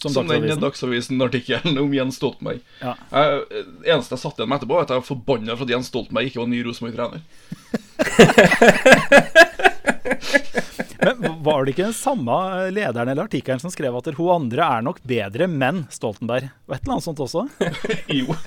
Som 0.00 0.14
Som 0.14 0.30
den 0.30 0.46
Dagsavisen. 0.46 0.62
Dagsavisen-artikkelen 0.62 1.76
om 1.82 1.92
Jens 1.92 2.16
Stoltenberg. 2.16 2.62
Ja. 2.80 2.94
Jeg, 3.12 3.64
eneste 3.84 4.14
jeg 4.14 4.22
satt 4.22 4.38
igjen 4.40 4.48
med 4.48 4.56
etterpå, 4.56 4.78
var 4.78 4.86
at 4.86 4.94
jeg 4.94 5.02
var 5.02 5.08
forbanna 5.10 5.58
for 5.58 5.66
at 5.66 5.74
Jens 5.74 5.90
Stoltenberg 5.92 6.30
ikke 6.30 6.40
var 6.40 6.48
ny 6.54 6.62
Rosenborg-trener. 6.64 7.20
Men 11.00 11.42
var 11.42 11.64
det 11.64 11.74
ikke 11.74 11.88
den 11.88 11.96
samme 11.96 12.36
lederen 12.74 13.08
eller 13.08 13.24
artikkelen 13.24 13.62
som 13.62 13.72
skrev 13.72 13.96
at 13.96 14.10
hun 14.18 14.34
andre 14.34 14.66
er 14.66 14.84
nok 14.84 15.00
bedre, 15.08 15.48
men 15.48 15.86
Stoltenberg? 15.92 16.50
Og 16.68 16.76
et 16.76 16.82
eller 16.84 16.98
annet 16.98 17.08
sånt 17.08 17.24
også? 17.24 17.46
Jo. 18.20 18.34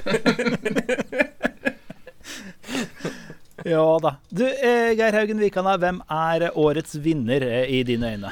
Ja 3.63 3.99
da. 4.03 4.17
Du, 4.27 4.43
eh, 4.43 4.91
Geir 4.97 5.15
Haugen 5.15 5.39
Vikane, 5.39 5.77
hvem 5.79 6.01
er 6.11 6.49
årets 6.59 6.97
vinner 6.99 7.45
eh, 7.47 7.69
i 7.71 7.83
dine 7.87 8.09
øyne? 8.11 8.31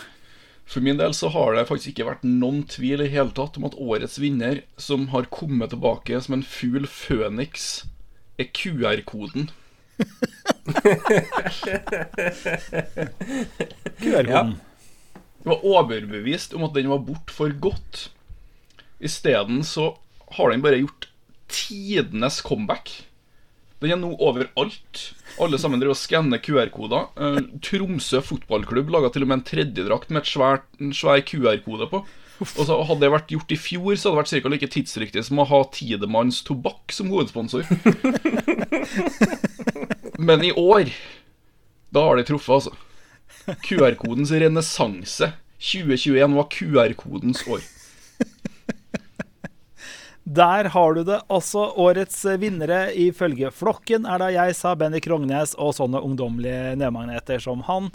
For 0.67 0.83
min 0.83 0.99
del 0.99 1.13
så 1.15 1.29
har 1.31 1.55
det 1.55 1.67
faktisk 1.69 1.93
ikke 1.93 2.07
vært 2.09 2.25
noen 2.27 2.61
tvil 2.67 3.03
i 3.05 3.09
hele 3.11 3.31
tatt 3.35 3.55
om 3.59 3.67
at 3.67 3.77
årets 3.79 4.19
vinner, 4.19 4.61
som 4.79 5.09
har 5.11 5.29
kommet 5.31 5.71
tilbake 5.71 6.19
som 6.23 6.35
en 6.37 6.43
fugl 6.43 6.87
føniks, 6.87 7.85
er 8.39 8.51
QR-koden. 8.55 9.49
QR-koden. 14.01 14.55
Jeg 15.41 15.49
var 15.49 15.63
overbevist 15.65 16.53
om 16.53 16.63
at 16.67 16.75
den 16.77 16.89
var 16.91 17.01
borte 17.05 17.33
for 17.33 17.49
godt. 17.63 18.09
Isteden 19.01 19.63
så 19.65 19.95
har 20.37 20.51
den 20.53 20.61
bare 20.61 20.81
gjort 20.83 21.09
tidenes 21.51 22.41
comeback. 22.45 22.91
Den 23.81 23.95
er 23.95 23.97
nå 23.97 24.11
overalt. 24.21 24.99
Alle 25.41 25.57
sammen 25.57 25.81
driver 25.81 25.95
og 25.95 25.99
skanner 25.99 26.37
QR-koder. 26.43 27.07
Eh, 27.17 27.39
Tromsø 27.65 28.21
fotballklubb 28.21 28.91
laga 28.93 29.09
til 29.09 29.25
og 29.25 29.31
med 29.31 29.39
en 29.39 29.47
tredjedrakt 29.47 30.11
med 30.13 30.21
et 30.21 30.29
svært, 30.29 30.67
en 30.77 30.93
svær 30.93 31.23
QR-kode 31.25 31.89
på. 31.89 32.03
Og 32.41 32.65
så 32.65 32.77
Hadde 32.89 33.03
det 33.03 33.11
vært 33.13 33.33
gjort 33.35 33.53
i 33.53 33.59
fjor, 33.59 33.95
så 33.95 34.11
hadde 34.11 34.17
det 34.17 34.21
vært 34.21 34.45
ca. 34.45 34.53
like 34.53 34.69
tidsriktig 34.73 35.25
som 35.27 35.41
å 35.41 35.47
ha 35.49 35.61
Tidemanns 35.73 36.41
Tobakk 36.47 36.93
som 36.95 37.11
hovedsponsor. 37.13 37.67
Men 40.29 40.43
i 40.45 40.51
år, 40.57 40.89
da 41.93 42.07
har 42.07 42.17
de 42.17 42.25
truffet, 42.25 42.53
altså. 42.57 42.73
QR-kodens 43.65 44.33
renessanse. 44.41 45.31
2021 45.61 46.35
var 46.37 46.49
QR-kodens 46.53 47.45
år. 47.49 47.63
Der 50.23 50.69
har 50.73 50.93
du 50.93 51.03
det. 51.03 51.19
Altså, 51.27 51.65
årets 51.81 52.19
vinnere 52.39 52.91
ifølge 52.93 53.49
flokken 53.51 54.05
er 54.05 54.21
da 54.21 54.29
jeg 54.31 54.55
sa 54.55 54.75
Benny 54.77 55.01
Krognes 55.03 55.55
og 55.57 55.73
sånne 55.75 56.01
ungdommelige 56.05 56.75
nedmagneter 56.79 57.41
som 57.41 57.65
han. 57.67 57.89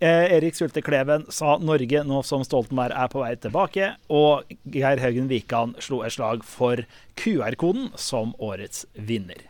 Eh, 0.00 0.34
Erik 0.36 0.56
Sulte 0.58 0.82
Kleven 0.82 1.26
sa 1.30 1.56
Norge 1.62 2.02
nå 2.06 2.20
som 2.26 2.42
Stoltenberg 2.44 2.94
er 2.98 3.10
på 3.12 3.22
vei 3.22 3.34
tilbake. 3.38 3.94
Og 4.10 4.54
Geir 4.74 5.02
Haugen 5.02 5.30
Wikan 5.30 5.74
slo 5.82 6.02
et 6.02 6.16
slag 6.16 6.44
for 6.46 6.82
QR-koden 7.20 7.92
som 8.00 8.34
årets 8.42 8.86
vinner. 8.94 9.46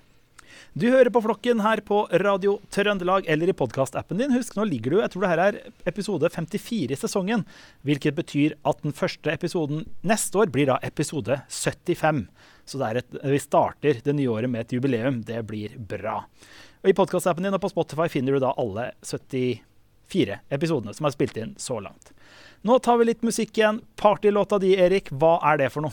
Du 0.74 0.88
hører 0.90 1.06
på 1.14 1.20
Flokken 1.22 1.60
her 1.62 1.78
på 1.86 2.00
Radio 2.18 2.56
Trøndelag 2.74 3.28
eller 3.30 3.52
i 3.52 3.54
podkastappen 3.54 4.18
din. 4.18 4.32
Husk, 4.34 4.56
nå 4.58 4.64
ligger 4.66 4.90
du 4.90 4.96
Jeg 4.98 5.12
tror 5.12 5.22
det 5.22 5.30
her 5.30 5.42
er 5.44 5.58
episode 5.86 6.30
54 6.34 6.90
i 6.90 6.98
sesongen. 6.98 7.44
Hvilket 7.86 8.16
betyr 8.16 8.56
at 8.66 8.82
den 8.82 8.96
første 8.96 9.30
episoden 9.30 9.84
neste 10.02 10.42
år 10.42 10.50
blir 10.50 10.66
da 10.72 10.80
episode 10.82 11.38
75. 11.46 12.26
Så 12.66 12.80
et, 12.90 13.06
vi 13.22 13.38
starter 13.38 14.02
det 14.02 14.16
nye 14.18 14.32
året 14.32 14.50
med 14.50 14.64
et 14.64 14.74
jubileum. 14.74 15.22
Det 15.22 15.44
blir 15.46 15.78
bra. 15.78 16.24
Og 16.82 16.90
I 16.90 16.96
podkastappen 16.98 17.46
din 17.46 17.54
og 17.54 17.62
på 17.62 17.70
Spotify 17.70 18.10
finner 18.10 18.34
du 18.34 18.42
da 18.42 18.50
alle 18.58 18.90
70 19.06 19.62
fire 20.08 20.40
episodene 20.50 20.94
som 20.94 21.06
er 21.06 21.14
spilt 21.14 21.36
inn 21.40 21.54
så 21.58 21.80
langt. 21.80 22.12
Nå 22.64 22.78
tar 22.80 22.98
vi 22.98 23.04
litt 23.10 23.22
musikk 23.22 23.58
igjen. 23.58 23.82
Partylåta 23.96 24.58
di, 24.58 24.74
Erik, 24.80 25.10
hva 25.12 25.36
er 25.52 25.58
det 25.60 25.70
for 25.72 25.84
noe? 25.84 25.92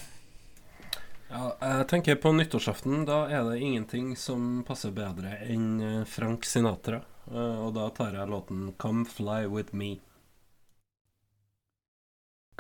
Ja, 1.32 1.54
jeg 1.62 1.88
tenker 1.88 2.18
på 2.20 2.32
nyttårsaften. 2.36 3.06
Da 3.08 3.26
er 3.32 3.44
det 3.48 3.62
ingenting 3.64 4.16
som 4.20 4.64
passer 4.68 4.92
bedre 4.96 5.38
enn 5.48 6.06
Frank 6.08 6.48
Sinatra. 6.48 7.02
Eh, 7.32 7.58
Og 7.66 7.74
da 7.76 7.90
tar 7.90 8.12
jeg 8.16 8.28
låten 8.28 8.74
'Come 8.78 9.06
Fly 9.06 9.46
With 9.48 9.74
Me'. 9.74 10.00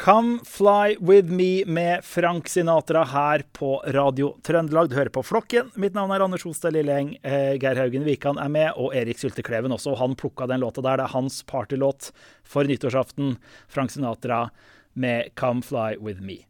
Come 0.01 0.39
Fly 0.45 0.95
With 0.99 1.29
Me 1.29 1.65
med 1.65 2.05
Frank 2.05 2.47
Sinatra 2.49 3.03
her 3.03 3.43
på 3.51 3.83
Radio 3.87 4.31
Trøndelag. 4.43 4.89
Du 4.89 4.95
hører 4.95 5.13
på 5.13 5.21
Flokken. 5.23 5.69
Mitt 5.77 5.93
navn 5.93 6.09
er 6.09 6.23
Anders 6.25 6.41
Hostad 6.41 6.73
Lilleheng. 6.73 7.11
Eh, 7.21 7.53
Geir 7.61 7.77
Haugen 7.77 8.07
Wikan 8.09 8.41
er 8.41 8.49
med, 8.49 8.71
og 8.81 8.95
Erik 8.97 9.21
Syltekleven 9.21 9.77
også. 9.77 9.93
Han 10.01 10.17
plukka 10.17 10.49
den 10.49 10.63
låta 10.65 10.81
der. 10.81 10.97
Det 10.97 11.05
er 11.05 11.13
hans 11.13 11.43
partylåt 11.45 12.09
for 12.41 12.65
nyttårsaften. 12.65 13.35
Frank 13.69 13.93
Sinatra 13.93 14.47
med 14.93 15.35
Come 15.37 15.61
Fly 15.61 16.01
With 16.01 16.25
Me. 16.25 16.47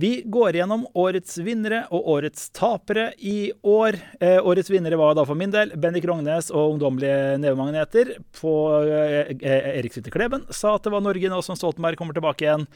Vi 0.00 0.22
går 0.26 0.54
gjennom 0.54 0.84
årets 0.94 1.40
vinnere 1.42 1.80
og 1.90 2.04
årets 2.12 2.44
tapere 2.54 3.08
i 3.18 3.50
år. 3.66 3.96
Eh, 4.22 4.38
årets 4.46 4.70
vinnere 4.70 4.94
var 4.94 5.16
da 5.18 5.24
for 5.26 5.34
min 5.34 5.50
del 5.50 5.72
Bendik 5.74 6.04
Rognes 6.06 6.52
og 6.52 6.76
Ungdommelige 6.76 7.32
nevemagneter. 7.42 8.12
På 8.38 8.52
eh, 8.86 9.32
eh, 9.34 9.66
Erik 9.80 9.96
Sylte 9.96 10.12
Kleben 10.14 10.44
sa 10.54 10.76
at 10.76 10.86
det 10.86 10.92
var 10.94 11.02
Norge 11.02 11.32
nå 11.32 11.40
som 11.42 11.58
Stoltenberg 11.58 11.98
kommer 11.98 12.14
tilbake 12.14 12.46
igjen. 12.46 12.68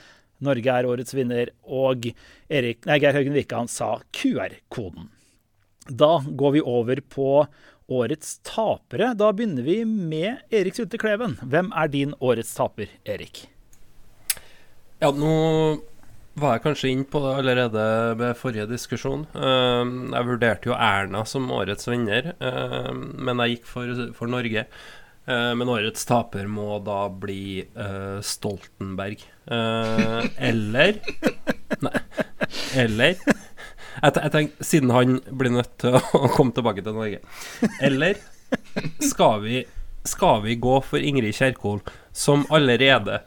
Norge 0.43 0.75
er 0.75 0.89
årets 0.91 1.15
vinner. 1.15 1.53
Og 1.63 2.09
Erik, 2.51 2.83
nei, 2.91 2.99
Geir 2.99 3.15
Haugen 3.15 3.39
Wikan 3.39 3.71
sa 3.71 3.93
QR-koden. 4.19 5.07
Da 5.87 6.11
går 6.27 6.57
vi 6.59 6.65
over 6.75 7.05
på 7.07 7.31
årets 7.87 8.35
tapere. 8.51 9.13
Da 9.15 9.31
begynner 9.31 9.63
vi 9.63 9.79
med 9.87 10.43
Erik 10.51 10.75
Sylte 10.75 10.99
Kleven. 10.99 11.39
Hvem 11.47 11.71
er 11.71 11.95
din 11.95 12.19
årets 12.19 12.51
taper, 12.59 12.91
Erik? 13.07 13.45
Ja, 14.99 15.15
nå 15.15 15.39
var 16.41 16.55
jeg 16.57 16.63
kanskje 16.65 16.91
inn 16.95 17.03
på 17.13 17.21
det 17.25 17.33
allerede 17.43 17.83
ved 18.21 18.39
forrige 18.41 18.65
diskusjon. 18.71 19.27
Eh, 19.37 19.83
jeg 20.17 20.29
vurderte 20.31 20.71
jo 20.71 20.77
Erna 20.79 21.25
som 21.29 21.51
årets 21.53 21.89
vinner, 21.91 22.33
eh, 22.41 22.91
men 22.95 23.43
jeg 23.45 23.59
gikk 23.59 23.69
for, 23.69 23.93
for 24.17 24.33
Norge. 24.33 24.65
Eh, 25.29 25.51
men 25.55 25.71
årets 25.71 26.07
taper 26.09 26.49
må 26.51 26.79
da 26.87 27.05
bli 27.13 27.61
eh, 27.63 28.19
Stoltenberg. 28.25 29.21
Eller 30.51 30.99
Nei. 31.83 31.99
Eller 32.79 33.17
jeg, 33.19 34.13
te- 34.17 34.29
tenker, 34.33 34.65
Siden 34.65 34.93
han 34.95 35.17
blir 35.37 35.53
nødt 35.59 35.73
til 35.83 35.97
å 35.99 36.29
komme 36.37 36.55
tilbake 36.57 36.85
til 36.87 36.97
Norge. 36.97 37.21
Eller 37.85 38.17
skal 39.05 39.43
vi, 39.45 39.63
skal 40.09 40.43
vi 40.47 40.57
gå 40.61 40.79
for 40.87 41.03
Ingrid 41.03 41.35
Kjerkol, 41.37 41.81
som 42.17 42.47
allerede 42.53 43.21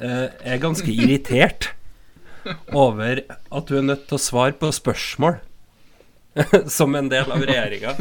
eh, 0.00 0.28
er 0.44 0.62
ganske 0.62 0.88
irritert 0.92 1.70
over 2.72 3.22
at 3.28 3.66
du 3.70 3.76
er 3.78 3.86
nødt 3.86 4.06
til 4.10 4.18
å 4.18 4.22
svare 4.22 4.56
på 4.58 4.70
spørsmål 4.74 5.38
som 6.78 6.94
en 6.98 7.08
del 7.12 7.30
av 7.32 7.42
regjeringa. 7.48 7.94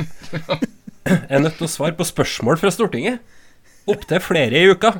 Er 1.30 1.40
nødt 1.44 1.56
til 1.60 1.68
å 1.68 1.72
svare 1.72 1.96
på 1.96 2.08
spørsmål 2.08 2.60
fra 2.60 2.72
Stortinget. 2.74 3.22
Opptil 3.88 4.20
flere 4.26 4.60
i 4.60 4.72
uka. 4.74 4.96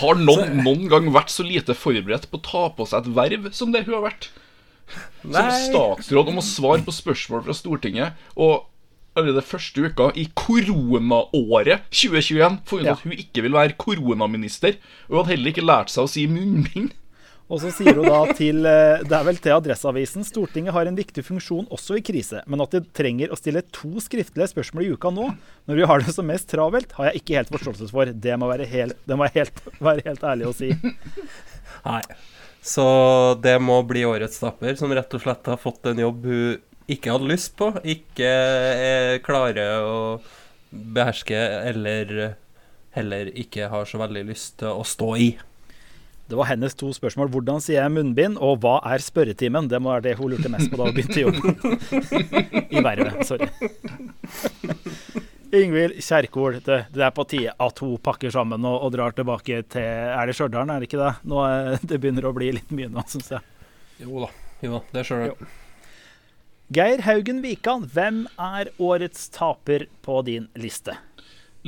Har 0.00 0.18
noen 0.18 0.62
noen 0.64 0.86
gang 0.90 1.10
vært 1.14 1.30
så 1.34 1.44
lite 1.46 1.76
forberedt 1.76 2.28
på 2.32 2.40
å 2.40 2.44
ta 2.46 2.62
på 2.74 2.86
seg 2.88 3.04
et 3.04 3.14
verv 3.16 3.50
som 3.54 3.72
det 3.74 3.84
hun 3.86 3.98
har 3.98 4.06
vært? 4.08 4.30
Som 5.22 5.34
Nei. 5.36 5.48
statsråd 5.68 6.30
om 6.32 6.40
å 6.40 6.44
svare 6.44 6.82
på 6.86 6.92
spørsmål 6.94 7.44
fra 7.46 7.54
Stortinget, 7.56 8.18
og 8.34 8.66
allerede 9.16 9.44
første 9.44 9.84
uka 9.84 10.08
i 10.18 10.24
koronaåret 10.38 11.84
2021 11.92 12.58
funnet 12.68 12.88
Ja. 12.88 12.96
at 12.96 13.04
hun 13.04 13.12
ikke 13.14 13.44
vil 13.44 13.52
være 13.56 13.76
koronaminister, 13.78 14.78
og 15.08 15.12
hun 15.14 15.20
hadde 15.22 15.34
heller 15.36 15.52
ikke 15.52 15.66
lært 15.68 15.92
seg 15.92 16.04
å 16.08 16.10
si 16.10 16.26
munnbind. 16.26 16.92
Og 17.50 17.60
så 17.60 17.72
sier 17.74 17.98
hun 17.98 18.06
da 18.06 18.20
til 18.38 18.66
eh, 18.68 19.02
Det 19.04 19.16
er 19.16 19.24
vel 19.26 19.38
til 19.42 19.54
Adresseavisen 19.56 20.26
Stortinget 20.26 20.74
har 20.76 20.88
en 20.88 20.98
viktig 20.98 21.24
funksjon 21.26 21.66
også 21.74 21.98
i 21.98 22.04
krise, 22.04 22.42
men 22.46 22.62
at 22.64 22.74
de 22.74 22.82
trenger 22.96 23.32
å 23.32 23.38
stille 23.38 23.64
to 23.74 24.02
skriftlige 24.04 24.52
spørsmål 24.52 24.86
i 24.86 24.92
uka 24.94 25.12
nå, 25.12 25.30
når 25.68 25.80
vi 25.80 25.88
har 25.90 26.04
det 26.04 26.14
som 26.16 26.28
mest 26.28 26.48
travelt, 26.52 26.94
har 26.98 27.10
jeg 27.10 27.22
ikke 27.22 27.38
helt 27.40 27.52
forståelse 27.52 27.90
for. 27.92 28.12
Det 28.12 28.38
må 28.40 28.50
være 28.50 28.68
helt, 28.70 28.98
det 29.08 29.18
må 29.18 29.28
jeg 29.28 29.42
helt, 29.42 29.64
være 29.82 30.06
helt 30.08 30.28
ærlig 30.32 30.48
å 30.48 30.54
si. 30.56 30.70
Nei. 31.88 32.02
Så 32.62 32.84
det 33.42 33.56
må 33.58 33.80
bli 33.82 34.04
årets 34.06 34.38
stapper, 34.38 34.76
som 34.78 34.92
rett 34.94 35.16
og 35.18 35.24
slett 35.24 35.48
har 35.50 35.58
fått 35.58 35.88
en 35.90 35.98
jobb 35.98 36.28
hun 36.30 36.60
ikke 36.90 37.10
hadde 37.14 37.30
lyst 37.30 37.56
på, 37.58 37.72
ikke 37.82 38.28
er 38.28 39.18
klarer 39.24 39.82
å 39.86 39.96
beherske, 40.70 41.38
eller 41.72 42.36
heller 42.94 43.30
ikke 43.38 43.70
har 43.72 43.88
så 43.88 44.00
veldig 44.02 44.24
lyst 44.30 44.60
til 44.62 44.70
å 44.70 44.84
stå 44.86 45.10
i. 45.18 45.32
Det 46.30 46.36
var 46.38 46.46
hennes 46.48 46.74
to 46.78 46.88
spørsmål. 46.96 47.28
Hvordan 47.34 47.58
sier 47.60 47.82
jeg 47.82 47.92
munnbind, 47.92 48.38
og 48.40 48.60
hva 48.62 48.78
er 48.88 49.02
spørretimen? 49.04 49.66
Det 49.68 49.80
må 49.82 49.90
være 49.92 50.04
det 50.06 50.14
hun 50.20 50.30
lurte 50.32 50.48
mest 50.52 50.70
på 50.72 50.78
da 50.80 50.86
hun 50.88 50.94
begynte 50.96 51.18
i 51.20 51.24
jobben. 51.26 52.68
I 52.72 52.84
vervet. 52.86 53.26
Sorry. 53.28 53.48
Ingvild 55.52 55.98
Kjerkol, 56.00 56.54
det, 56.64 56.78
det 56.94 57.02
er 57.04 57.10
på 57.12 57.26
tide 57.28 57.52
at 57.60 57.80
hun 57.84 57.98
pakker 58.00 58.32
sammen 58.32 58.64
og, 58.64 58.78
og 58.86 58.92
drar 58.94 59.12
tilbake 59.12 59.58
til 59.74 59.84
Er 59.84 60.24
det 60.30 60.36
Stjørdal, 60.38 60.70
er 60.72 60.80
det 60.80 60.88
ikke 60.88 61.00
det? 61.02 61.10
Nå, 61.28 61.42
er- 61.44 61.82
det 61.84 61.98
begynner 62.00 62.24
å 62.30 62.32
bli 62.36 62.48
litt 62.56 62.70
mye 62.72 62.88
nå, 62.88 63.04
syns 63.12 63.28
jeg. 63.34 63.44
Jo 64.00 64.22
da, 64.24 64.30
jo 64.64 64.70
da, 64.78 64.80
det 64.96 65.04
skjønner 65.04 65.28
jeg. 65.34 65.50
Geir 66.72 67.02
Haugen 67.04 67.42
Wikan, 67.44 67.84
hvem 67.92 68.22
er 68.40 68.70
årets 68.80 69.26
taper 69.34 69.84
på 70.06 70.22
din 70.24 70.46
liste? 70.56 70.94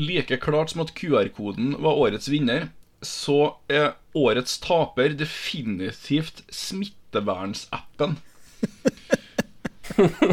Like 0.00 0.38
klart 0.40 0.72
som 0.72 0.80
at 0.86 0.94
QR-koden 0.96 1.74
var 1.84 2.00
årets 2.06 2.30
vinner, 2.32 2.70
så 3.08 3.54
er 3.70 3.94
årets 4.16 4.58
taper 4.62 5.14
definitivt 5.18 6.42
smittevernsappen. 6.52 8.16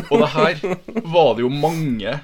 Og 0.09 0.15
det 0.21 0.29
her 0.35 0.61
var 1.11 1.33
det 1.35 1.45
jo 1.45 1.51
mange 1.51 2.19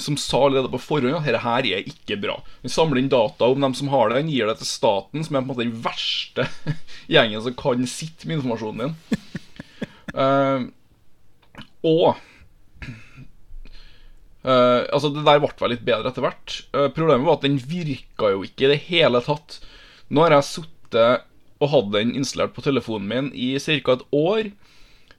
som 0.00 0.16
sa 0.20 0.44
allerede 0.46 0.70
på 0.70 0.78
forhånd 0.78 1.16
at 1.18 1.26
dette 1.26 1.42
her 1.42 1.66
er 1.66 1.88
ikke 1.90 2.18
bra. 2.22 2.36
Vi 2.62 2.70
samler 2.70 3.00
inn 3.00 3.10
data 3.12 3.48
om 3.50 3.64
dem 3.64 3.74
som 3.74 3.90
har 3.90 4.12
det, 4.12 4.22
gir 4.30 4.46
det 4.46 4.60
til 4.60 4.70
staten, 4.70 5.24
som 5.26 5.34
er 5.34 5.42
på 5.42 5.48
en 5.48 5.50
måte 5.50 5.64
den 5.64 5.80
verste 5.84 6.46
gjengen 7.12 7.42
som 7.42 7.56
kan 7.58 7.88
sitte 7.90 8.28
med 8.28 8.38
informasjonen 8.38 8.84
din. 8.84 8.94
Uh, 10.14 10.70
og 11.84 12.22
Eh, 14.44 14.82
altså 14.92 15.08
Det 15.08 15.24
der 15.24 15.40
ble 15.40 15.52
vel 15.60 15.72
litt 15.72 15.86
bedre 15.86 16.10
etter 16.10 16.24
hvert. 16.24 16.58
Uh, 16.76 16.88
problemet 16.92 17.24
var 17.24 17.38
at 17.38 17.46
den 17.46 17.56
virka 17.56 18.34
jo 18.34 18.44
ikke 18.44 18.66
i 18.66 18.72
det 18.74 18.82
hele 18.90 19.22
tatt. 19.24 19.60
Nå 20.12 20.26
har 20.26 20.36
jeg 20.36 20.50
sittet 20.50 21.24
og 21.62 21.70
hatt 21.72 21.92
den 21.94 22.12
installert 22.18 22.52
på 22.52 22.64
telefonen 22.64 23.08
min 23.08 23.30
i 23.32 23.54
ca. 23.56 23.96
et 23.96 24.04
år. 24.12 24.50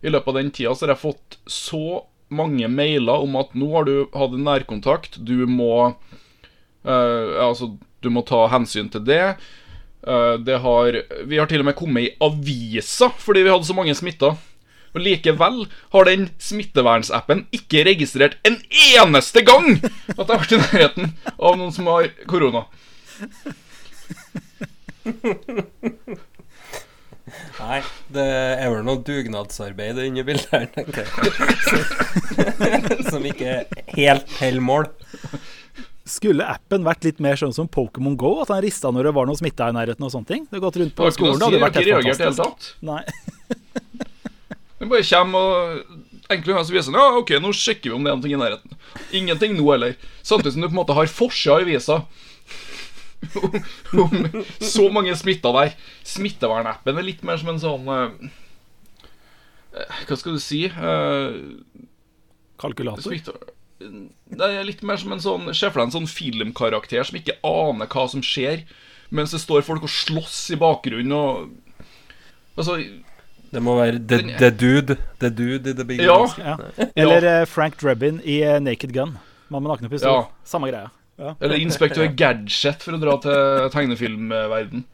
I 0.06 0.12
løpet 0.14 0.30
av 0.30 0.38
den 0.38 0.52
tida 0.54 0.76
så 0.76 0.86
har 0.86 0.94
jeg 0.94 1.06
fått 1.08 1.40
så 1.50 2.06
mange 2.30 2.70
mailer 2.70 3.26
om 3.26 3.38
at 3.40 3.56
nå 3.58 3.72
har 3.74 3.90
du 3.90 3.96
hatt 4.14 4.34
en 4.36 4.46
nærkontakt, 4.46 5.18
du 5.18 5.46
må 5.50 5.74
uh, 6.86 7.28
Altså, 7.42 7.74
du 8.06 8.12
må 8.14 8.22
ta 8.22 8.46
hensyn 8.54 8.92
til 8.94 9.02
det. 9.08 9.38
Det 10.46 10.58
har 10.62 10.98
Vi 11.26 11.38
har 11.40 11.48
til 11.50 11.64
og 11.64 11.66
med 11.66 11.74
kommet 11.74 12.04
i 12.04 12.12
avisa 12.22 13.08
fordi 13.10 13.42
vi 13.42 13.50
hadde 13.50 13.66
så 13.66 13.74
mange 13.74 13.96
smitta. 13.98 14.36
Og 14.96 15.04
likevel 15.04 15.66
har 15.92 16.08
den 16.08 16.30
smittevernsappen 16.40 17.46
ikke 17.56 17.84
registrert 17.88 18.38
en 18.48 18.56
eneste 18.96 19.44
gang 19.44 19.76
at 19.84 20.24
jeg 20.24 20.30
har 20.30 20.40
vært 20.40 20.56
i 20.56 20.62
nærheten 20.62 21.12
av 21.36 21.60
noen 21.60 21.74
som 21.76 21.90
har 21.92 22.08
korona. 22.32 22.64
Nei, 27.56 27.80
det 28.14 28.24
er 28.24 28.72
vel 28.72 28.84
noe 28.88 29.02
dugnadsarbeid 29.04 30.00
inni 30.06 30.24
bildet 30.28 30.52
her, 30.54 30.66
tenker 30.76 31.04
jeg. 31.04 31.12
Som 33.12 33.26
ikke 33.28 33.66
helt 33.96 34.36
holder 34.40 34.64
mål. 34.64 34.90
Skulle 36.06 36.46
appen 36.46 36.86
vært 36.86 37.08
litt 37.08 37.22
mer 37.24 37.40
sånn 37.40 37.54
som 37.56 37.68
Pokémon 37.72 38.14
Go? 38.20 38.36
At 38.44 38.52
han 38.54 38.62
rista 38.64 38.92
når 38.94 39.10
det 39.10 39.14
var 39.18 39.26
noe 39.30 39.40
smitte 39.40 39.66
i 39.66 39.74
nærheten 39.74 40.06
og 40.06 40.12
sånne 40.14 40.30
ting? 40.30 40.44
Det 40.52 40.60
har 40.60 40.66
gått 40.68 40.78
rundt 40.84 40.94
på 40.98 41.10
skolen, 41.16 41.40
det 41.42 41.48
hadde 41.48 41.64
vært 41.64 41.80
ikke 41.82 41.98
helt 41.98 42.22
fantastisk. 42.22 42.76
Nei. 42.86 43.02
Den 44.80 44.92
bare 44.92 45.08
kommer 45.08 45.40
og 45.40 46.32
enkle 46.34 46.56
ganger 46.56 46.74
viser 46.74 46.92
den, 46.92 47.00
ja, 47.00 47.20
ok, 47.22 47.36
nå 47.40 47.52
sjekker 47.56 47.92
vi 47.92 47.96
om 47.96 48.06
det 48.06 48.12
er 48.12 48.20
noe 48.20 48.32
i 48.32 48.40
nærheten. 48.40 48.80
Ingenting 49.16 49.56
nå 49.56 49.68
heller. 49.70 49.96
Samtidig 50.26 50.56
som 50.56 50.66
du 50.66 50.68
på 50.68 50.74
en 50.74 50.82
måte 50.82 50.98
har 50.98 51.12
forsida 51.12 51.62
i 51.64 51.70
visa 51.70 52.02
om, 53.96 54.28
så 54.76 54.88
mange 54.94 55.16
smitta 55.18 55.52
der. 55.56 55.76
Smittevernappen 56.06 57.00
er 57.00 57.08
litt 57.08 57.24
mer 57.26 57.40
som 57.42 57.54
en 57.54 57.62
sånn 57.62 57.88
eh, 57.94 58.34
Hva 60.06 60.18
skal 60.20 60.36
du 60.36 60.44
si? 60.44 60.66
Uh, 60.70 61.56
Kalkulator. 62.62 63.08
smitte, 63.08 63.34
det 63.80 64.52
er 64.52 64.68
litt 64.68 64.84
mer 64.88 65.00
som 65.02 65.16
en 65.16 65.24
sånn 65.24 65.50
Se 65.52 65.68
for 65.68 65.82
deg 65.82 65.90
en 65.90 65.96
sånn 65.98 66.12
filmkarakter 66.12 67.08
som 67.08 67.18
ikke 67.20 67.40
aner 67.46 67.90
hva 67.92 68.06
som 68.12 68.24
skjer, 68.24 68.64
mens 69.16 69.34
det 69.36 69.42
står 69.44 69.66
folk 69.68 69.84
og 69.88 69.92
slåss 69.92 70.40
i 70.56 70.62
bakgrunnen 70.62 71.16
og 71.18 71.62
Altså 72.56 72.78
Det 73.52 73.62
må 73.64 73.76
være 73.78 74.00
the, 74.10 74.20
the 74.40 74.50
dude. 74.52 74.98
The 75.22 75.30
dude 75.30 75.72
i 75.72 75.74
the 75.78 75.86
big 75.88 76.02
Ja. 76.04 76.18
Ja. 76.40 76.56
Eller 76.96 77.28
eh, 77.30 77.46
Frank 77.50 77.78
Drebin 77.82 78.22
i 78.24 78.42
eh, 78.44 78.60
Naked 78.64 78.94
Gun. 78.96 79.18
Mann 79.54 79.64
med 79.64 79.72
nakne 79.72 79.90
pistol. 79.92 80.12
Ja. 80.12 80.48
Samme 80.48 80.72
greia. 80.72 80.90
Ja. 81.22 81.36
Eller 81.40 81.62
Inspektør 81.62 82.10
Gadget, 82.22 82.84
for 82.84 82.98
å 82.98 83.02
dra 83.02 83.18
til 83.24 83.70
tegnefilmverden. 83.76 84.86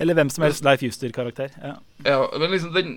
Eller 0.00 0.16
hvem 0.18 0.30
som 0.32 0.46
helst 0.46 0.64
Leif 0.66 0.84
Juster-karakter. 0.86 1.52
Ja. 1.62 1.74
Ja, 2.06 2.22
men 2.38 2.54
liksom 2.54 2.72
den, 2.74 2.94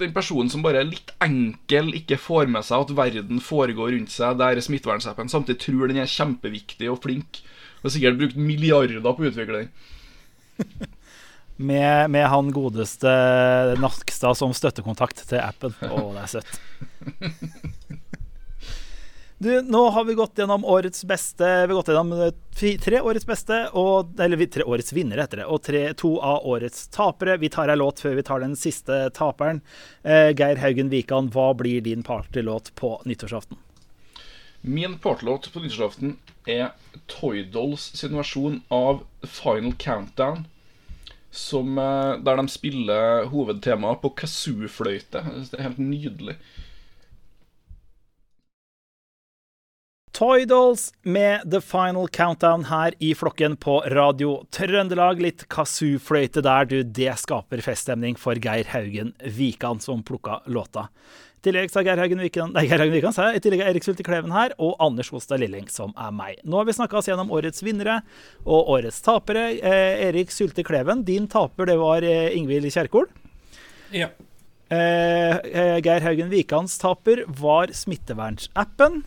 den 0.00 0.14
personen 0.16 0.52
som 0.52 0.62
bare 0.64 0.84
er 0.84 0.88
litt 0.88 1.12
enkel, 1.24 1.90
ikke 1.98 2.20
får 2.20 2.52
med 2.52 2.66
seg 2.68 2.86
at 2.86 2.94
verden 2.96 3.42
foregår 3.42 3.92
rundt 3.96 4.14
seg, 4.14 4.38
der 4.40 4.62
smittevernsappen 4.62 5.32
samtidig 5.32 5.60
tror 5.66 5.90
den 5.90 6.00
er 6.04 6.10
kjempeviktig 6.10 6.92
og 6.92 7.02
flink. 7.04 7.42
Og 7.82 7.92
sikkert 7.92 8.20
brukt 8.20 8.38
milliarder 8.40 9.02
på 9.04 9.16
å 9.16 9.30
utvikle 9.30 9.64
den. 9.64 9.74
Med, 11.56 12.10
med 12.12 12.26
han 12.28 12.50
godeste 12.52 13.08
Nakstad 13.80 14.36
som 14.36 14.52
støttekontakt 14.52 15.22
til 15.28 15.40
appen. 15.40 15.72
Å, 15.88 16.10
det 16.12 16.26
er 16.26 16.32
søtt. 16.36 16.58
Du, 19.38 19.62
nå 19.62 19.88
har 19.90 20.04
vi 20.04 20.14
gått 20.16 20.38
gjennom 20.38 20.64
årets 20.64 21.04
beste 21.04 21.44
Vi 21.44 21.66
har 21.68 21.74
gått 21.74 21.88
gjennom 21.88 22.12
eh, 22.24 22.78
tre 22.80 23.00
årets 23.00 23.26
beste, 23.28 23.58
og, 23.76 24.14
eller 24.20 24.40
tre 24.48 24.64
årets 24.64 24.94
vinnere, 24.96 25.26
heter 25.26 25.42
det, 25.42 25.48
og 25.52 25.60
tre, 25.66 25.82
to 25.92 26.14
av 26.24 26.46
årets 26.48 26.86
tapere. 26.88 27.36
Vi 27.36 27.50
tar 27.52 27.68
ei 27.68 27.76
låt 27.76 28.00
før 28.00 28.16
vi 28.16 28.24
tar 28.24 28.40
den 28.40 28.56
siste 28.56 29.10
taperen. 29.16 29.60
Eh, 30.02 30.32
Geir 30.32 30.56
Haugen 30.62 30.88
Wikan, 30.88 31.28
hva 31.34 31.50
blir 31.56 31.84
din 31.84 32.04
partylåt 32.06 32.72
på 32.80 32.94
nyttårsaften? 33.04 33.60
Min 34.64 34.96
partylåt 35.04 35.50
på 35.52 35.60
nyttårsaften 35.60 36.16
er 36.48 36.72
Toydolls 37.12 37.90
sin 38.00 38.16
versjon 38.16 38.62
av 38.72 39.04
Final 39.20 39.76
Countdown. 39.76 40.46
Som, 41.30 41.78
eh, 41.78 42.18
der 42.24 42.36
de 42.36 42.48
spiller 42.48 43.26
hovedtemaet 43.32 44.00
på 44.00 44.14
kazoo-fløyte. 44.22 45.24
Det 45.50 45.58
er 45.58 45.68
helt 45.68 45.78
nydelig. 45.82 46.36
Toy 50.16 50.46
Dolls 50.46 50.94
med 51.02 51.42
The 51.50 51.60
Final 51.60 52.08
Countdown 52.08 52.64
her 52.70 52.94
i 53.04 53.10
flokken 53.14 53.56
på 53.60 53.82
Radio 53.92 54.46
Trøndelag. 54.50 55.20
Litt 55.20 55.44
kazoo-fløyte 55.52 56.40
der, 56.40 56.64
du. 56.64 56.78
Det 56.82 57.12
skaper 57.20 57.60
feststemning 57.60 58.16
for 58.16 58.40
Geir 58.40 58.64
Haugen 58.72 59.12
Wikan, 59.20 59.82
som 59.84 60.00
plukka 60.02 60.40
låta. 60.46 60.86
I 61.36 61.44
tillegg 61.46 61.70
så 61.70 61.78
er 61.82 61.86
Geir 61.86 62.00
Haugen 62.00 62.22
Wikan, 62.24 62.54
nei, 62.56 62.64
Geir 62.66 62.80
Haugen 62.82 62.96
Wikan. 62.96 63.14
I 63.36 63.40
tillegg 63.42 63.60
er 63.62 63.68
Erik 63.70 63.84
Sulte 63.86 64.06
Kleven 64.06 64.32
her, 64.34 64.54
og 64.58 64.74
Anders 64.82 65.12
Hostad 65.14 65.42
Lilling, 65.42 65.68
som 65.70 65.92
er 65.94 66.14
meg. 66.14 66.40
Nå 66.42 66.58
har 66.58 66.66
vi 66.66 66.74
snakka 66.74 66.98
oss 66.98 67.10
gjennom 67.10 67.30
årets 67.34 67.62
vinnere 67.62 68.00
og 68.44 68.72
årets 68.78 68.98
tapere. 69.04 69.50
Eh, 69.60 70.06
Erik 70.08 70.32
Sulte 70.34 70.64
Kleven, 70.66 71.04
din 71.06 71.28
taper, 71.30 71.68
det 71.70 71.76
var 71.78 72.06
eh, 72.06 72.32
Ingvild 72.34 72.72
Kjerkol. 72.72 73.06
Ja. 73.94 74.10
Eh, 74.68 75.36
eh, 75.36 75.76
Geir 75.84 76.02
Haugen 76.02 76.32
Wikans 76.32 76.74
taper 76.82 77.22
var 77.28 77.70
smittevernsappen. 77.70 79.04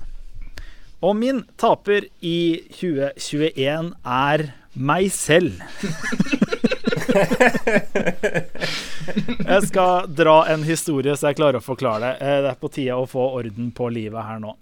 Og 1.03 1.15
min 1.15 1.43
taper 1.59 2.07
i 2.23 2.61
2021 2.75 3.93
er 4.03 4.49
meg 4.75 5.11
selv. 5.15 5.59
jeg 9.49 9.67
skal 9.67 10.07
dra 10.13 10.37
en 10.53 10.63
historie 10.67 11.15
så 11.17 11.29
jeg 11.29 11.39
klarer 11.39 11.59
å 11.59 11.63
forklare 11.65 12.01
det. 12.05 12.13
Eh, 12.21 12.39
Det 12.45 12.51
er 12.53 12.59
på 12.61 12.71
tide 12.73 12.97
å 12.97 13.07
få 13.09 13.23
orden 13.39 13.71
på 13.75 13.89
livet 13.93 14.25
her 14.25 14.41
nå. 14.43 14.55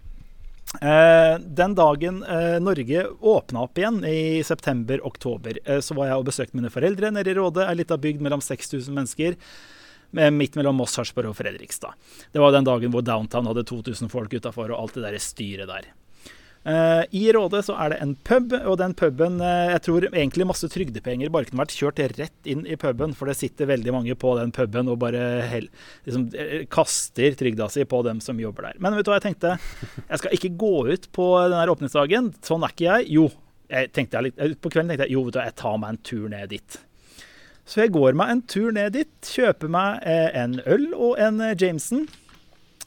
Eh, 0.81 1.37
Den 1.39 1.75
dagen 1.77 2.21
eh, 2.23 2.57
Norge 2.63 3.05
åpna 3.21 3.65
opp 3.67 3.79
igjen, 3.79 4.01
i 4.05 4.43
september-oktober, 4.43 5.61
så 5.81 5.95
var 5.97 6.11
jeg 6.11 6.21
og 6.21 6.27
besøkte 6.29 6.59
mine 6.59 6.71
foreldre 6.73 7.11
nede 7.15 7.31
i 7.31 7.37
Råde, 7.37 7.67
ei 7.67 7.77
lita 7.79 7.97
bygd 7.97 8.21
mellom 8.25 8.43
6000 8.43 8.93
mennesker 8.95 9.37
midt 10.31 10.53
mellom 10.55 10.77
Moss, 10.79 10.93
Sarpsborg 10.95 11.33
og 11.33 11.35
Fredrikstad. 11.35 11.91
Det 12.31 12.39
var 12.39 12.53
den 12.55 12.63
dagen 12.63 12.93
hvor 12.93 13.03
Downtown 13.03 13.49
hadde 13.49 13.65
2000 13.67 14.07
folk 14.09 14.31
utafor 14.39 14.71
og 14.71 14.79
alt 14.79 14.95
det 14.95 15.03
der 15.03 15.17
styret 15.19 15.67
der. 15.67 15.89
Eh, 16.67 17.03
I 17.15 17.29
Råde 17.31 17.61
så 17.63 17.77
er 17.79 17.93
det 17.93 17.97
en 18.03 18.11
pub, 18.27 18.51
og 18.57 18.73
den 18.81 18.91
puben 18.97 19.37
eh, 19.39 19.69
Jeg 19.71 19.83
tror 19.85 20.07
egentlig 20.09 20.47
masse 20.49 20.67
trygdepenger 20.67 21.31
bare 21.31 21.47
kunne 21.47 21.61
vært 21.61 21.75
kjørt 21.77 22.01
rett 22.19 22.49
inn 22.49 22.65
i 22.67 22.75
puben, 22.79 23.13
for 23.15 23.29
det 23.29 23.37
sitter 23.39 23.69
veldig 23.69 23.93
mange 23.95 24.15
på 24.19 24.33
den 24.35 24.51
puben 24.55 24.89
og 24.91 24.97
bare 24.99 25.21
hell, 25.47 25.69
liksom, 26.03 26.25
eh, 26.35 26.65
kaster 26.71 27.37
trygda 27.39 27.69
si 27.71 27.85
på 27.87 28.01
dem 28.03 28.19
som 28.23 28.41
jobber 28.41 28.67
der. 28.67 28.81
Men 28.83 28.97
vet 28.97 29.07
du 29.07 29.13
hva 29.13 29.21
jeg 29.21 29.29
tenkte? 29.29 29.53
Jeg 30.09 30.19
skal 30.19 30.35
ikke 30.35 30.51
gå 30.59 30.73
ut 30.89 31.07
på 31.15 31.27
den 31.53 31.71
åpningsdagen. 31.71 32.27
Sånn 32.43 32.65
er 32.67 32.73
ikke 32.75 32.89
jeg. 32.89 33.07
Jo, 33.15 33.29
jeg 33.71 33.93
tenkte 33.95 34.19
jeg 34.19 34.27
litt, 34.27 34.59
på 34.59 34.73
kvelden 34.73 34.91
tenkte 34.91 35.07
jeg 35.07 35.15
jo, 35.15 35.23
vet 35.29 35.37
du, 35.37 35.41
jeg 35.47 35.57
tar 35.63 35.79
meg 35.79 35.95
en 35.95 36.01
tur 36.11 36.27
ned 36.33 36.51
dit. 36.51 36.79
Så 37.67 37.83
jeg 37.85 37.93
går 37.95 38.19
meg 38.19 38.33
en 38.33 38.43
tur 38.47 38.75
ned 38.75 38.91
dit, 38.95 39.31
kjøper 39.37 39.71
meg 39.71 40.03
en 40.03 40.59
øl 40.67 40.89
og 40.95 41.15
en 41.23 41.39
Jameson. 41.55 42.05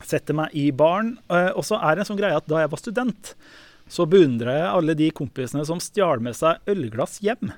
Setter 0.04 0.36
meg 0.36 0.52
i 0.56 0.68
baren. 0.72 1.16
og 1.30 1.64
så 1.64 1.80
er 1.80 1.96
det 1.96 2.04
en 2.04 2.12
sånn 2.12 2.20
greie 2.20 2.36
at 2.36 2.48
da 2.48 2.62
jeg 2.62 2.72
var 2.72 2.80
student, 2.80 3.34
så 3.90 4.06
beundrer 4.06 4.60
jeg 4.60 4.70
alle 4.70 4.94
de 4.98 5.08
kompisene 5.16 5.64
som 5.66 5.80
stjal 5.82 6.22
med 6.22 6.36
seg 6.38 6.62
ølglass 6.70 7.18
hjem. 7.24 7.50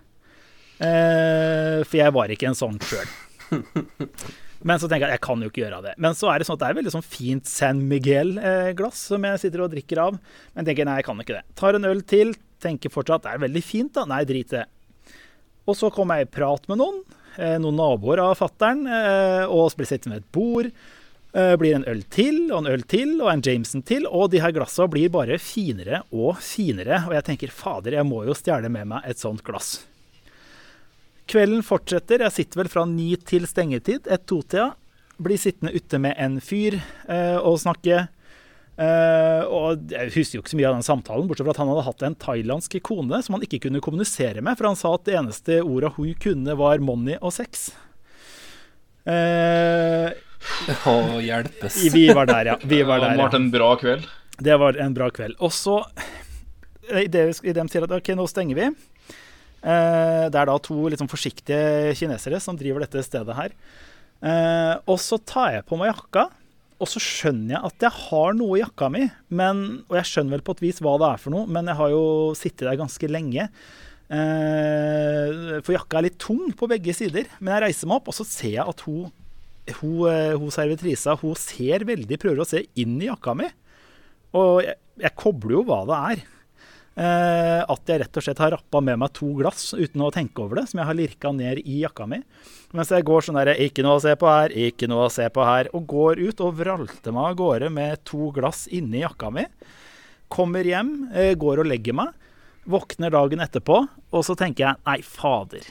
Eh, 0.83 1.83
for 1.87 1.99
jeg 2.01 2.14
var 2.16 2.33
ikke 2.33 2.49
en 2.51 2.57
sånn 2.59 2.79
sjøl. 2.83 3.11
Men 4.66 4.79
så 4.79 4.87
tenker 4.87 5.09
jeg 5.11 5.16
jeg 5.18 5.25
kan 5.27 5.40
jo 5.42 5.51
ikke 5.51 5.64
gjøre 5.64 5.81
det. 5.85 5.92
Men 6.03 6.14
så 6.16 6.29
er 6.31 6.38
det 6.40 6.47
sånn 6.47 6.55
at 6.57 6.62
det 6.62 6.68
er 6.71 6.77
veldig 6.79 6.92
sånn 6.95 7.05
fint 7.07 7.49
San 7.51 7.81
Miguel-glass 7.90 9.01
som 9.11 9.25
jeg 9.27 9.40
sitter 9.42 9.64
og 9.64 9.73
drikker 9.75 10.01
av. 10.05 10.21
Men 10.55 10.68
tenker 10.68 10.87
nei, 10.87 11.01
jeg 11.01 11.09
kan 11.09 11.23
ikke 11.25 11.35
det. 11.40 11.42
Tar 11.59 11.79
en 11.79 11.88
øl 11.90 12.03
til, 12.07 12.31
tenker 12.62 12.92
fortsatt 12.95 13.25
det 13.27 13.33
er 13.35 13.42
veldig 13.42 13.62
fint, 13.66 13.90
da. 13.99 14.07
Nei, 14.09 14.21
drit 14.29 14.55
det. 14.55 14.64
Og 15.66 15.77
så 15.79 15.90
kommer 15.95 16.21
jeg 16.23 16.31
i 16.31 16.35
prat 16.38 16.64
med 16.71 16.79
noen. 16.81 17.03
eh, 17.37 17.57
Noen 17.62 17.77
naboer 17.79 18.23
av 18.23 18.37
fattern. 18.38 18.87
eh, 18.87 19.45
Og 19.51 19.75
blir 19.79 19.90
sittende 19.90 20.21
ved 20.21 20.25
et 20.25 20.33
bord. 20.38 20.71
Eh, 21.33 21.55
Blir 21.57 21.79
en 21.79 21.87
øl 21.88 22.03
til, 22.12 22.51
og 22.51 22.59
en 22.61 22.73
øl 22.75 22.83
til, 22.85 23.14
og 23.23 23.31
en 23.33 23.42
Jameson 23.45 23.85
til. 23.88 24.05
Og 24.09 24.31
de 24.33 24.42
her 24.42 24.53
glassa 24.53 24.87
blir 24.90 25.12
bare 25.12 25.38
finere 25.40 26.03
og 26.12 26.37
finere. 26.45 27.05
Og 27.09 27.16
jeg 27.16 27.27
tenker 27.31 27.55
fader, 27.55 27.97
jeg 27.97 28.09
må 28.09 28.25
jo 28.29 28.37
stjele 28.37 28.68
med 28.73 28.90
meg 28.92 29.09
et 29.09 29.23
sånt 29.23 29.45
glass. 29.47 29.79
Kvelden 31.31 31.62
fortsetter. 31.64 32.27
Jeg 32.27 32.37
sitter 32.37 32.61
vel 32.61 32.73
fra 32.73 32.85
ni 32.88 33.14
til 33.16 33.47
stengetid, 33.49 34.11
ett-to-tida. 34.12 34.73
Blir 35.23 35.40
sittende 35.40 35.73
ute 35.73 36.01
med 36.03 36.18
en 36.21 36.37
fyr 36.42 36.77
eh, 36.77 37.38
og 37.38 37.61
snakke. 37.62 38.03
Eh, 38.83 39.42
og 39.47 39.92
jeg 39.92 40.12
husker 40.14 40.38
jo 40.38 40.42
ikke 40.42 40.53
så 40.53 40.59
mye 40.59 40.68
av 40.68 40.77
den 40.79 40.87
samtalen, 40.87 41.29
bortsett 41.31 41.47
fra 41.47 41.55
at 41.55 41.61
han 41.61 41.71
hadde 41.71 41.85
hatt 41.87 42.05
en 42.09 42.16
thailandsk 42.25 42.77
kone 42.88 43.21
som 43.23 43.37
han 43.37 43.45
ikke 43.45 43.61
kunne 43.66 43.83
kommunisere 43.85 44.40
med, 44.40 44.57
for 44.59 44.71
han 44.71 44.79
sa 44.81 44.95
at 44.97 45.05
det 45.07 45.16
eneste 45.21 45.59
orda 45.61 45.92
hun 45.99 46.14
kunne, 46.21 46.57
var 46.59 46.83
money 46.85 47.18
og 47.21 47.35
sex. 47.37 47.68
Eh, 49.05 50.09
Å, 50.92 50.96
hjelpes. 51.22 51.78
vi 51.94 52.09
var 52.14 52.28
der, 52.31 52.52
ja. 52.52 52.57
Vi 52.62 52.83
var 52.87 53.00
Det 53.02 53.07
der, 53.07 53.14
har 53.14 53.22
vært 53.24 53.37
ja. 53.37 53.42
en 53.42 53.50
bra 53.55 53.70
kveld. 53.81 54.09
Det 54.42 54.59
var 54.59 54.78
en 54.81 54.96
bra 54.96 55.11
kveld. 55.14 55.37
Og 55.44 55.52
så 55.55 55.78
I 56.92 57.07
det 57.12 57.28
i 57.46 57.55
dem 57.57 57.70
sier 57.70 57.87
at 57.87 57.94
OK, 57.94 58.12
nå 58.18 58.26
stenger 58.31 58.59
vi. 58.59 58.68
Eh, 59.62 60.26
det 60.33 60.38
er 60.38 60.48
da 60.50 60.59
to 60.59 60.88
sånn 60.98 61.11
forsiktige 61.11 61.94
kinesere 61.98 62.40
som 62.42 62.59
driver 62.59 62.83
dette 62.83 63.05
stedet 63.07 63.37
her. 63.38 63.55
Eh, 64.22 64.74
og 64.90 64.98
så 65.02 65.18
tar 65.18 65.59
jeg 65.59 65.66
på 65.68 65.78
meg 65.78 65.92
jakka, 65.92 66.26
og 66.83 66.90
så 66.90 66.98
skjønner 67.02 67.57
jeg 67.57 67.68
at 67.68 67.87
jeg 67.87 67.94
har 68.09 68.35
noe 68.35 68.59
i 68.59 68.64
jakka 68.64 68.90
mi. 68.90 69.07
Men, 69.31 69.85
og 69.87 69.98
jeg 70.00 70.11
skjønner 70.11 70.37
vel 70.37 70.44
på 70.46 70.57
et 70.57 70.64
vis 70.66 70.83
hva 70.83 70.96
det 70.98 71.12
er 71.12 71.22
for 71.22 71.35
noe, 71.35 71.46
men 71.46 71.70
jeg 71.70 71.78
har 71.78 71.94
jo 71.94 72.05
sittet 72.38 72.66
der 72.66 72.81
ganske 72.81 73.11
lenge. 73.11 73.46
Eh, 74.12 75.61
for 75.62 75.76
jakka 75.76 76.00
er 76.00 76.09
litt 76.09 76.18
tung 76.22 76.50
på 76.59 76.68
begge 76.70 76.94
sider. 76.96 77.31
Men 77.38 77.55
jeg 77.57 77.68
reiser 77.68 77.90
meg 77.90 78.00
opp, 78.02 78.11
og 78.11 78.18
så 78.18 78.26
ser 78.26 78.57
jeg 78.59 78.66
at 78.74 78.83
hun, 78.88 79.12
hun, 79.79 80.11
eh, 80.11 80.35
hun 80.38 80.53
servitrisa 80.55 81.16
hun 81.20 81.35
ser 81.38 81.87
veldig, 81.88 82.18
prøver 82.18 82.42
å 82.42 82.48
se 82.48 82.64
inn 82.81 83.01
i 83.01 83.09
jakka 83.09 83.35
mi. 83.38 83.48
Og 84.38 84.62
jeg, 84.64 84.79
jeg 85.03 85.18
kobler 85.18 85.59
jo 85.59 85.66
hva 85.68 85.83
det 85.88 85.98
er. 86.12 86.25
Eh, 86.92 87.61
at 87.64 87.88
jeg 87.88 88.03
rett 88.03 88.18
og 88.20 88.25
slett 88.25 88.40
har 88.42 88.53
rappa 88.53 88.83
med 88.85 88.98
meg 89.01 89.14
to 89.16 89.31
glass 89.38 89.70
uten 89.72 90.03
å 90.05 90.11
tenke 90.12 90.42
over 90.44 90.61
det, 90.61 90.66
som 90.68 90.83
jeg 90.83 90.88
har 90.90 90.98
lirka 90.98 91.31
ned 91.33 91.62
i 91.62 91.79
jakka 91.81 92.09
mi. 92.11 92.20
Mens 92.77 92.92
jeg 92.92 93.07
går 93.09 93.25
sånn 93.25 93.38
der 93.40 93.55
Ikke 93.64 93.85
noe 93.85 93.96
å 93.96 94.03
se 94.05 94.12
på 94.18 94.29
her, 94.29 94.53
ikke 94.53 94.88
noe 94.90 95.07
å 95.07 95.12
se 95.12 95.29
på 95.33 95.46
her. 95.46 95.70
Og 95.77 95.87
går 95.88 96.20
ut 96.20 96.42
og 96.44 96.59
vralter 96.61 97.14
meg 97.14 97.31
av 97.31 97.38
gårde 97.40 97.72
med 97.72 98.05
to 98.09 98.29
glass 98.37 98.66
inni 98.68 99.05
jakka 99.05 99.33
mi. 99.33 99.46
Kommer 100.33 100.68
hjem, 100.68 101.12
eh, 101.14 101.35
går 101.35 101.64
og 101.64 101.70
legger 101.72 101.96
meg. 101.96 102.12
Våkner 102.68 103.11
dagen 103.11 103.40
etterpå, 103.40 103.88
og 104.12 104.22
så 104.22 104.37
tenker 104.38 104.68
jeg 104.68 104.85
nei, 104.87 105.01
fader. 105.03 105.64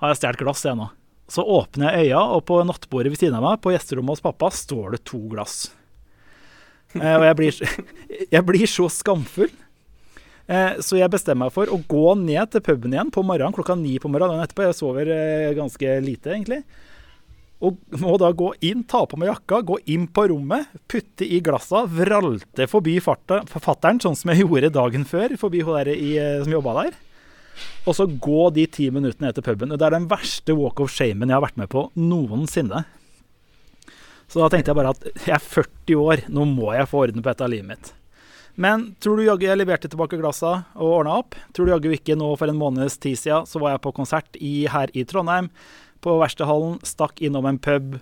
Har 0.00 0.10
jeg 0.10 0.22
stjålet 0.22 0.40
glass, 0.42 0.64
jeg 0.66 0.76
nå? 0.80 0.88
Så 1.30 1.44
åpner 1.46 1.92
jeg 1.92 2.10
øya, 2.10 2.22
og 2.36 2.44
på 2.48 2.58
nattbordet 2.66 3.12
ved 3.12 3.22
siden 3.22 3.38
av 3.38 3.46
meg, 3.46 3.60
på 3.62 3.72
gjesterommet 3.72 4.16
hos 4.16 4.24
pappa, 4.24 4.50
står 4.52 4.96
det 4.96 5.04
to 5.08 5.20
glass. 5.30 5.70
Eh, 6.98 7.14
og 7.16 7.26
jeg 7.28 7.38
blir, 7.38 7.60
jeg 8.34 8.46
blir 8.48 8.66
så 8.68 8.88
skamfull. 8.92 9.52
Eh, 10.50 10.80
så 10.82 10.98
jeg 10.98 11.12
bestemmer 11.12 11.48
meg 11.48 11.54
for 11.54 11.70
å 11.70 11.78
gå 11.88 12.16
ned 12.20 12.50
til 12.52 12.64
puben 12.66 12.92
igjen 12.92 13.12
på 13.14 13.22
morgenen 13.24 13.54
klokka 13.56 13.76
ni 13.78 13.94
på 14.02 14.10
morgenen 14.12 14.42
etterpå. 14.44 14.66
Jeg 14.68 14.78
sover 14.78 15.12
eh, 15.14 15.52
ganske 15.56 15.94
lite, 16.04 16.34
egentlig. 16.34 16.62
Og 17.62 17.78
må 18.02 18.16
da 18.18 18.32
gå 18.34 18.48
inn, 18.66 18.82
ta 18.90 19.04
på 19.06 19.18
meg 19.20 19.30
jakka, 19.30 19.60
gå 19.62 19.78
inn 19.94 20.08
på 20.10 20.26
rommet, 20.32 20.66
putte 20.90 21.22
i 21.22 21.38
glassa, 21.44 21.84
vralte 21.86 22.66
forbi 22.70 22.96
fattern, 23.04 24.02
sånn 24.02 24.18
som 24.18 24.32
jeg 24.32 24.42
gjorde 24.42 24.72
dagen 24.74 25.06
før, 25.06 25.36
forbi 25.38 25.62
hun 25.62 25.78
der 25.78 25.92
i, 25.94 26.16
eh, 26.18 26.42
som 26.42 26.56
jobba 26.56 26.74
der. 26.82 26.98
Og 27.86 27.96
så 27.98 28.06
gå 28.06 28.48
de 28.54 28.66
ti 28.70 28.88
minuttene 28.94 29.32
til 29.34 29.44
puben. 29.46 29.74
Det 29.74 29.86
er 29.86 29.96
den 29.96 30.10
verste 30.10 30.54
walk 30.58 30.82
of 30.84 30.92
shamen 30.92 31.30
jeg 31.30 31.38
har 31.38 31.44
vært 31.44 31.58
med 31.60 31.70
på 31.72 31.88
noensinne. 31.98 32.84
Så 34.30 34.40
da 34.40 34.48
tenkte 34.48 34.72
jeg 34.72 34.78
bare 34.78 34.94
at 34.94 35.26
jeg 35.26 35.34
er 35.36 35.42
40 35.44 35.98
år, 36.00 36.22
nå 36.32 36.46
må 36.48 36.70
jeg 36.72 36.88
få 36.88 37.02
orden 37.04 37.20
på 37.20 37.28
dette 37.28 37.50
livet 37.52 37.68
mitt. 37.68 37.90
Men 38.54 38.90
tror 39.00 39.16
du 39.16 39.24
jaggu 39.24 39.46
jeg 39.46 39.58
leverte 39.60 39.88
tilbake 39.92 40.18
glassa 40.20 40.52
og 40.76 40.98
ordna 41.00 41.18
opp? 41.22 41.36
Tror 41.52 41.68
du 41.68 41.72
jaggu 41.72 41.92
ikke 41.96 42.16
nå 42.20 42.30
for 42.40 42.52
en 42.52 42.60
måneds 42.60 42.98
tid 43.00 43.16
siden 43.20 43.48
så 43.48 43.60
var 43.60 43.74
jeg 43.74 43.84
på 43.84 43.94
konsert 43.96 44.36
i, 44.40 44.68
her 44.72 44.92
i 44.96 45.04
Trondheim, 45.08 45.48
på 46.04 46.16
Verkstedhallen. 46.20 46.78
Stakk 46.84 47.20
innom 47.24 47.48
en 47.48 47.60
pub 47.60 47.98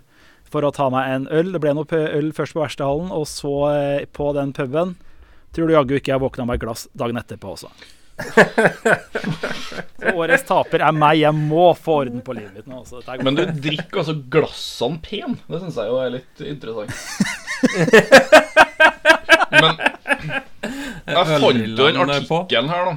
for 0.51 0.67
å 0.67 0.73
ta 0.75 0.89
meg 0.91 1.07
en 1.11 1.29
øl. 1.31 1.55
Det 1.55 1.63
ble 1.63 1.75
noe 1.79 2.03
øl 2.19 2.33
først 2.35 2.57
på 2.57 2.65
Verkstedhallen, 2.65 3.13
og 3.15 3.29
så 3.31 3.55
eh, 3.71 4.07
på 4.11 4.33
den 4.39 4.55
puben. 4.57 4.97
Tror 5.55 5.67
du 5.67 5.75
jaggu 5.75 5.97
ikke 5.99 6.15
jeg 6.15 6.23
våkna 6.23 6.47
med 6.47 6.59
et 6.59 6.67
glass 6.67 6.87
dagen 6.99 7.19
etterpå 7.19 7.55
også. 7.55 7.71
Så 10.01 10.13
årets 10.21 10.45
taper 10.49 10.85
er 10.87 10.97
meg. 10.97 11.21
Jeg 11.23 11.35
må 11.37 11.71
få 11.79 12.01
orden 12.05 12.23
på 12.25 12.35
livet 12.37 12.55
mitt 12.57 12.69
nå. 12.71 12.81
Altså. 12.83 13.03
Men 13.25 13.39
du 13.39 13.45
drikker 13.69 14.03
altså 14.03 14.17
glassene 14.33 15.01
pen. 15.05 15.39
Det 15.47 15.61
syns 15.63 15.79
jeg 15.81 15.93
jo 15.93 16.01
er 16.01 16.11
litt 16.19 16.45
interessant. 16.47 16.93
Men 19.51 19.73
jeg 21.11 21.25
fant 21.27 21.63
jo 21.63 21.87
den 21.87 22.03
artikkelen 22.05 22.71
her, 22.71 22.91
da. 22.91 22.95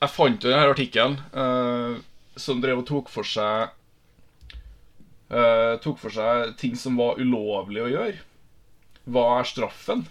Jeg 0.00 0.14
fant 0.14 0.44
jo 0.44 0.48
den 0.48 0.58
her 0.58 0.72
artikkelen 0.72 1.18
uh, 1.36 2.00
som 2.40 2.62
drev 2.62 2.80
og 2.80 2.88
tok 2.88 3.10
for 3.12 3.26
seg 3.28 3.68
uh, 5.28 5.74
Tok 5.84 6.00
for 6.00 6.14
seg 6.14 6.56
ting 6.60 6.74
som 6.78 6.96
var 7.00 7.20
ulovlig 7.20 7.84
å 7.84 7.92
gjøre. 7.92 8.18
Hva 9.10 9.26
er 9.40 9.48
straffen? 9.48 10.06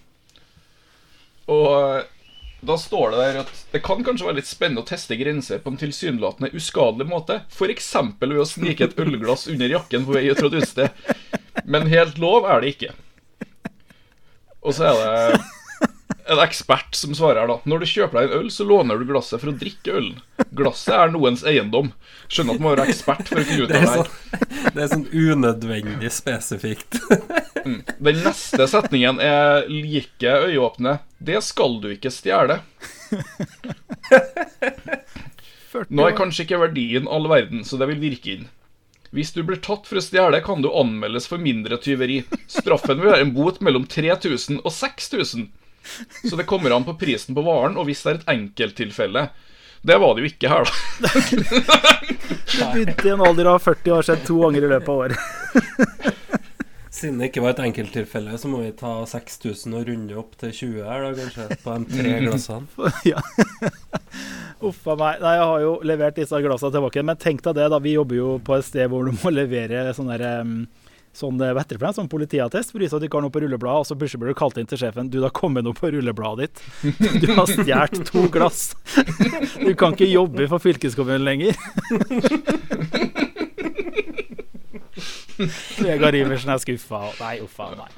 Og 1.49 1.67
eh, 1.73 2.05
da 2.61 2.75
står 2.77 3.11
det 3.13 3.19
der 3.23 3.37
at 3.43 3.51
det 3.71 3.81
kan 3.85 4.01
kanskje 4.03 4.27
være 4.27 4.39
litt 4.41 4.49
spennende 4.49 4.83
å 4.83 4.87
teste 4.89 5.15
grenser 5.19 5.61
på 5.63 5.71
en 5.71 5.79
tilsynelatende 5.79 6.51
uskadelig 6.59 7.07
måte. 7.07 7.41
F.eks. 7.53 7.93
ved 8.19 8.39
å 8.41 8.47
snike 8.47 8.89
et 8.89 8.97
ølglass 8.99 9.47
under 9.51 9.71
jakken 9.71 10.07
på 10.07 10.17
vei 10.17 10.25
ut 10.29 10.41
fra 10.41 10.49
et 10.51 10.57
utested. 10.59 10.89
Men 11.65 11.87
helt 11.91 12.19
lov 12.19 12.47
er 12.49 12.61
det 12.65 12.73
ikke. 12.75 12.91
Og 14.59 14.75
så 14.75 14.89
er 14.89 14.99
det 14.99 15.39
en 16.29 16.41
ekspert 16.43 16.93
som 16.93 17.15
svarer 17.17 17.39
her, 17.41 17.49
da. 17.49 17.55
Når 17.65 17.81
du 17.81 17.87
kjøper 17.89 18.19
deg 18.19 18.27
en 18.29 18.41
øl, 18.43 18.49
så 18.53 18.65
låner 18.67 18.99
du 18.99 19.07
glasset 19.09 19.41
for 19.41 19.49
å 19.49 19.55
drikke 19.57 19.95
ølen. 19.97 20.19
Glasset 20.59 20.93
er 20.93 21.13
noens 21.15 21.41
eiendom. 21.47 21.89
Skjønner 22.29 22.53
at 22.53 22.59
du 22.59 22.65
må 22.67 22.73
være 22.75 22.85
ekspert 22.91 23.31
for 23.31 23.41
å 23.41 23.45
finne 23.47 23.65
ut 23.65 23.71
Det 23.71 23.79
av 23.79 23.87
det 23.87 23.89
her. 23.89 24.03
sånn, 24.03 24.73
det 24.75 24.83
er 24.83 24.91
sånn 24.91 25.07
unødvendig 25.09 26.11
spesifikt. 26.13 26.99
Den 27.97 28.21
neste 28.25 28.67
setningen 28.69 29.19
er 29.23 29.67
like 29.69 30.35
øyeåpne. 30.49 30.99
Det 31.17 31.41
skal 31.45 31.79
du 31.83 31.89
ikke 31.93 32.11
stjele. 32.13 32.59
Nå 35.89 36.07
er 36.07 36.17
kanskje 36.17 36.45
ikke 36.45 36.61
verdien 36.63 37.09
all 37.09 37.27
verden, 37.29 37.65
så 37.65 37.77
det 37.79 37.89
vil 37.91 38.01
virke 38.09 38.35
inn. 38.37 38.47
Hvis 39.15 39.31
du 39.33 39.41
blir 39.45 39.57
tatt 39.65 39.87
for 39.89 39.97
å 39.97 40.03
stjele, 40.05 40.41
kan 40.45 40.61
du 40.61 40.69
anmeldes 40.69 41.25
for 41.29 41.41
mindre 41.41 41.79
tyveri. 41.81 42.21
Straffen 42.49 42.99
vil 43.01 43.09
være 43.09 43.25
en 43.25 43.33
bot 43.33 43.57
mellom 43.65 43.87
3000 43.89 44.61
og 44.61 44.73
6000. 44.73 45.47
Så 46.29 46.37
det 46.37 46.45
kommer 46.49 46.75
an 46.75 46.85
på 46.85 46.97
prisen 46.99 47.37
på 47.37 47.45
varen, 47.45 47.77
og 47.79 47.89
hvis 47.89 48.03
det 48.05 48.11
er 48.11 48.19
et 48.19 48.33
enkelttilfelle. 48.35 49.29
Det 49.81 49.95
var 49.97 50.15
det 50.15 50.25
jo 50.25 50.29
ikke 50.29 50.49
her, 50.51 50.67
da. 50.67 51.09
du 52.51 52.63
begynte 52.73 53.07
i 53.07 53.13
en 53.13 53.23
alder 53.23 53.47
av 53.53 53.63
40 53.63 53.93
år 53.95 54.07
skjedd 54.09 54.25
to 54.27 54.41
ganger 54.43 54.67
i 54.67 54.71
løpet 54.73 54.91
av 54.91 55.03
året. 55.05 55.17
Siden 56.89 57.19
det 57.21 57.29
ikke 57.29 57.43
var 57.45 57.53
et 57.53 57.61
enkelttilfelle, 57.67 58.33
så 58.41 58.49
må 58.49 58.63
vi 58.63 58.71
ta 58.73 58.95
6000 59.05 59.75
og 59.77 59.85
runde 59.91 60.15
opp 60.17 60.33
til 60.41 60.53
20 60.57 60.87
her, 60.89 61.05
da, 61.05 61.11
kanskje. 61.19 61.57
På 61.61 61.75
de 61.77 61.99
tre 61.99 62.15
glassene. 62.23 62.91
ja. 63.11 63.21
Uff 64.65 64.87
a 64.89 64.95
meg. 64.97 65.21
Nei, 65.21 65.35
jeg 65.37 65.47
har 65.51 65.63
jo 65.63 65.75
levert 65.85 66.17
disse 66.17 66.41
glassene 66.43 66.73
tilbake. 66.73 67.05
Men 67.05 67.21
tenk 67.21 67.45
deg 67.45 67.59
det, 67.59 67.69
da. 67.71 67.79
Vi 67.83 67.93
jobber 67.93 68.17
jo 68.17 68.31
på 68.41 68.57
et 68.57 68.65
sted 68.65 68.89
hvor 68.89 69.05
du 69.05 69.13
må 69.21 69.33
levere 69.33 69.93
sånn 69.95 70.09
der 70.11 70.25
um, 70.41 70.61
Sånn, 71.19 71.39
vet 71.41 71.71
du, 71.71 71.75
for 71.75 71.87
noe? 71.87 71.95
sånn 71.97 72.07
politiattest 72.07 72.69
for 72.71 72.77
å 72.77 72.83
vise 72.83 72.95
at 72.95 73.01
du 73.01 73.07
ikke 73.07 73.17
har 73.17 73.23
noe 73.25 73.33
på 73.33 73.41
rullebladet. 73.43 73.81
Og 73.81 73.87
så 73.89 73.97
plutselig 73.97 74.21
blir 74.21 74.33
du 74.33 74.39
kalt 74.39 74.59
inn 74.61 74.69
til 74.69 74.79
sjefen. 74.79 75.09
Du, 75.09 75.17
det 75.17 75.25
har 75.25 75.35
kommet 75.35 75.65
noe 75.65 75.75
på 75.75 75.89
rullebladet 75.91 76.45
ditt. 76.45 76.61
Du 77.25 77.31
har 77.33 77.49
stjålet 77.49 78.05
to 78.09 78.27
glass. 78.33 78.69
Du 79.59 79.73
kan 79.77 79.93
ikke 79.93 80.07
jobbe 80.07 80.45
for 80.49 80.61
fylkeskommunen 80.63 81.25
lenger. 81.25 81.57
Vegard 85.85 86.17
Iversen 86.19 86.53
er 86.53 86.61
skuffa. 86.63 87.09
Nei, 87.21 87.35
uffa, 87.45 87.73
nei. 87.79 87.91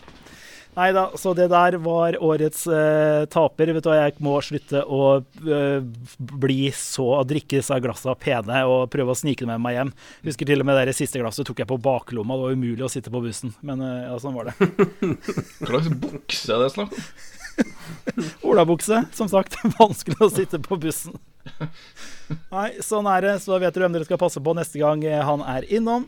Nei 0.72 0.94
da, 0.96 1.10
så 1.20 1.34
det 1.36 1.50
der 1.52 1.76
var 1.84 2.16
årets 2.24 2.64
eh, 2.72 3.26
taper. 3.32 3.74
Vet 3.76 3.84
du 3.84 3.90
hva, 3.90 3.98
Jeg 4.06 4.24
må 4.24 4.38
slutte 4.46 4.84
å 4.88 5.02
eh, 5.44 5.82
bli 6.18 6.70
så 6.76 7.10
å 7.18 7.26
drikke 7.28 7.60
disse 7.60 7.80
glassene 7.84 8.16
pene 8.16 8.62
og 8.70 8.86
prøve 8.94 9.12
å 9.12 9.18
snike 9.20 9.44
dem 9.44 9.52
med 9.52 9.66
meg 9.66 9.76
hjem. 9.76 9.92
Husker 10.30 10.48
til 10.48 10.64
og 10.64 10.70
med 10.70 10.80
det 10.88 10.96
siste 10.96 11.20
glasset 11.20 11.50
tok 11.50 11.60
jeg 11.60 11.68
på 11.68 11.80
baklomma. 11.84 12.38
Det 12.40 12.46
var 12.46 12.56
umulig 12.56 12.88
å 12.88 12.92
sitte 12.94 13.12
på 13.12 13.24
bussen. 13.26 13.52
Men 13.68 13.84
eh, 13.84 14.08
ja, 14.08 14.16
sånn 14.24 14.38
var 14.38 14.48
det. 14.48 14.56
Hva 15.66 15.74
slags 15.74 15.92
bukse 16.06 16.56
er 16.56 16.64
det 16.64 16.72
snakk 16.78 16.96
om? 16.96 17.12
Olabukse, 18.48 19.04
som 19.18 19.28
sagt. 19.28 19.60
Vanskelig 19.76 20.24
å 20.24 20.32
sitte 20.32 20.62
på 20.64 20.80
bussen. 20.80 21.20
Nei, 22.48 22.70
sånn 22.80 23.12
er 23.12 23.28
det. 23.28 23.36
Så 23.44 23.60
vet 23.60 23.76
dere 23.76 23.90
hvem 23.90 24.00
dere 24.00 24.08
skal 24.08 24.24
passe 24.24 24.40
på 24.40 24.56
neste 24.56 24.80
gang 24.80 25.04
han 25.04 25.44
er 25.52 25.68
innom. 25.68 26.08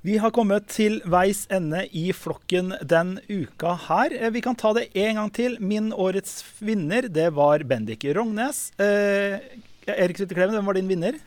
Vi 0.00 0.16
har 0.16 0.32
kommet 0.32 0.64
til 0.72 1.00
veis 1.12 1.42
ende 1.52 1.82
i 1.92 2.06
flokken 2.16 2.72
den 2.88 3.18
uka 3.28 3.74
her. 3.88 4.14
Eh, 4.16 4.30
Vi 4.32 4.40
kan 4.40 4.56
ta 4.56 4.72
det 4.72 4.86
en 4.96 5.16
gang 5.18 5.30
til. 5.36 5.58
Min 5.60 5.90
årets 5.92 6.40
vinner, 6.60 7.02
det 7.08 7.28
var 7.36 7.60
Bendik 7.68 8.04
Rognes. 8.16 8.70
Eh, 8.80 9.36
Erik 9.86 10.16
Syltekleven, 10.16 10.56
hvem 10.56 10.64
var 10.70 10.74
din 10.78 10.88
vinner? 10.88 11.18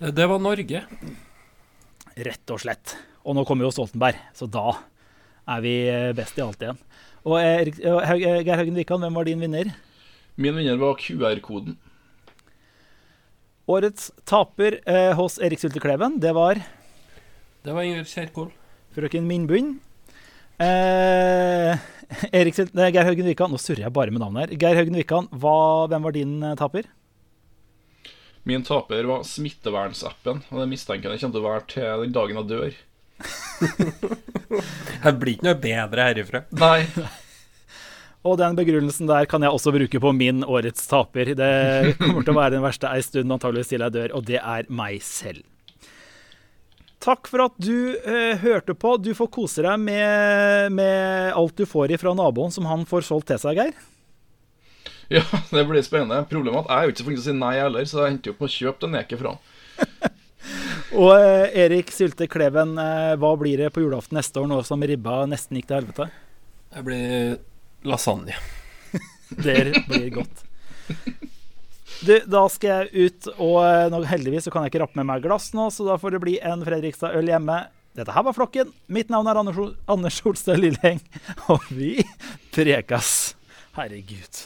Det 0.00 0.26
var 0.28 0.40
Norge. 0.40 0.80
Rett 2.16 2.50
og 2.54 2.60
slett. 2.62 2.96
Og 3.24 3.36
nå 3.36 3.44
kommer 3.44 3.66
jo 3.66 3.72
Stoltenberg, 3.74 4.16
så 4.36 4.48
da 4.48 4.78
er 5.48 5.60
vi 5.64 5.74
eh, 5.90 6.12
best 6.16 6.38
i 6.38 6.44
alt 6.44 6.60
igjen. 6.64 6.80
Og 7.24 7.36
Erik, 7.40 7.80
eh, 7.84 8.12
eh, 8.14 8.40
Geir 8.44 8.56
Haugen 8.62 8.76
Wikan, 8.80 9.00
hvem 9.04 9.14
var 9.20 9.28
din 9.28 9.40
vinner? 9.44 9.74
Min 10.40 10.56
vinner 10.56 10.80
var 10.80 10.96
QR-koden. 10.96 11.76
Årets 13.68 14.08
taper 14.28 14.80
eh, 14.88 15.12
hos 15.16 15.36
Erik 15.40 15.60
Syltekleven, 15.60 16.16
det 16.20 16.32
var 16.36 16.60
Det 17.64 17.72
var 17.72 17.86
Ingrid 17.88 18.04
Kjerkol. 18.04 18.50
frøken 18.92 19.24
Mindbund. 19.24 19.78
Eh, 20.60 21.78
Erik 22.36 22.58
nei, 22.76 22.90
Geir 22.92 23.08
Haugen 23.08 23.30
Wikan, 23.30 23.48
nå 23.54 23.56
surrer 23.56 23.86
jeg 23.86 23.94
bare 23.96 24.12
med 24.12 24.20
navnet 24.20 24.44
her. 24.44 24.58
Geir 24.60 24.76
Haugen 24.76 24.98
Wikan, 25.00 25.30
hvem 25.32 26.04
var 26.04 26.12
din 26.12 26.34
eh, 26.44 26.52
taper? 26.60 26.90
Min 28.44 28.66
taper 28.68 29.08
var 29.08 29.24
smittevernsappen, 29.24 30.42
og 30.50 30.60
det 30.60 30.66
mistenker 30.74 31.14
jeg 31.14 31.22
kommer 31.22 31.38
til 31.38 31.40
å 31.40 31.48
være 31.48 31.64
til 31.72 32.04
den 32.04 32.12
dagen 32.18 32.42
jeg 32.42 32.50
dør. 32.52 32.76
Det 35.04 35.14
blir 35.22 35.38
ikke 35.38 35.48
noe 35.48 35.58
bedre 35.64 36.08
herifra. 36.10 36.44
Nei. 36.60 36.84
Og 38.28 38.36
den 38.40 38.56
begrunnelsen 38.56 39.08
der 39.08 39.26
kan 39.28 39.44
jeg 39.44 39.52
også 39.52 39.72
bruke 39.72 40.00
på 40.00 40.12
min 40.16 40.44
årets 40.44 40.84
taper. 40.88 41.32
Det 41.36 41.96
kommer 42.00 42.24
til 42.24 42.32
å 42.32 42.38
være 42.38 42.56
den 42.58 42.64
verste 42.64 42.92
ei 42.92 43.00
stund, 43.04 43.32
antageligvis 43.32 43.72
til 43.72 43.84
jeg 43.84 43.96
dør, 43.96 44.14
og 44.16 44.28
det 44.28 44.40
er 44.40 44.68
meg 44.72 45.00
selv. 45.04 45.44
Takk 47.04 47.28
for 47.28 47.44
at 47.44 47.56
du 47.60 47.96
eh, 48.00 48.38
hørte 48.40 48.72
på. 48.72 48.94
Du 48.96 49.10
får 49.16 49.28
kose 49.34 49.64
deg 49.64 49.80
med, 49.82 50.72
med 50.72 51.34
alt 51.36 51.58
du 51.58 51.66
får 51.68 51.92
ifra 51.92 52.14
naboen 52.16 52.54
som 52.54 52.64
han 52.70 52.86
får 52.88 53.04
solgt 53.10 53.28
til 53.28 53.42
seg, 53.42 53.60
Geir. 53.60 53.74
Ja, 55.12 55.24
det 55.50 55.66
blir 55.68 55.84
spennende. 55.84 56.24
Problemet 56.30 56.64
er 56.64 56.64
at 56.64 56.70
jeg 56.70 56.78
er 56.78 56.86
jo 56.86 56.94
ikke 56.94 57.02
så 57.02 57.08
flink 57.08 57.18
til 57.18 57.24
å 57.24 57.28
si 57.28 57.36
nei 57.36 57.54
heller, 57.58 57.88
så 57.88 58.00
jeg 58.00 58.14
endte 58.14 58.32
opp 58.32 58.40
med 58.40 58.48
å 58.48 58.54
kjøpe 58.54 58.86
den 58.86 58.98
eket 59.02 59.20
fra 59.20 59.34
han. 59.34 60.14
Og 61.04 61.10
eh, 61.18 61.58
Erik 61.64 61.92
Sylte 61.92 62.28
Kleven, 62.30 62.76
eh, 62.80 63.12
hva 63.20 63.34
blir 63.40 63.60
det 63.60 63.70
på 63.74 63.84
julaften 63.84 64.16
neste 64.16 64.40
år, 64.40 64.48
nå 64.48 64.62
som 64.64 64.84
ribba 64.84 65.24
nesten 65.28 65.60
gikk 65.60 65.68
til 65.68 65.80
helvete? 65.82 66.08
Det 66.72 66.86
blir 66.88 67.36
lasagne. 67.84 68.40
Det 69.44 69.84
blir 69.90 70.10
godt. 70.20 70.44
Du, 72.04 72.12
da 72.28 72.42
skal 72.52 72.84
jeg 72.90 73.06
ut, 73.08 73.28
og 73.40 73.58
eh, 73.64 73.86
nå, 73.92 74.02
heldigvis 74.10 74.44
så 74.48 74.52
kan 74.52 74.64
jeg 74.66 74.72
ikke 74.74 74.82
rappe 74.84 74.98
med 75.00 75.06
meg 75.08 75.22
glass 75.24 75.52
nå, 75.56 75.70
så 75.72 75.86
da 75.86 75.96
får 76.00 76.16
det 76.16 76.22
bli 76.24 76.34
en 76.44 76.64
Fredrikstad-øl 76.66 77.30
hjemme. 77.32 77.60
Dette 77.96 78.12
her 78.12 78.24
var 78.26 78.34
Flokken. 78.36 78.72
Mitt 78.92 79.12
navn 79.14 79.28
er 79.30 79.38
Anders 79.40 79.60
Ol- 79.62 79.76
Anders 79.88 80.18
Olstad 80.26 80.58
Lilleheng, 80.60 81.00
og 81.54 81.64
vi 81.72 81.94
prekas. 82.54 83.34
Herregud. 83.78 84.42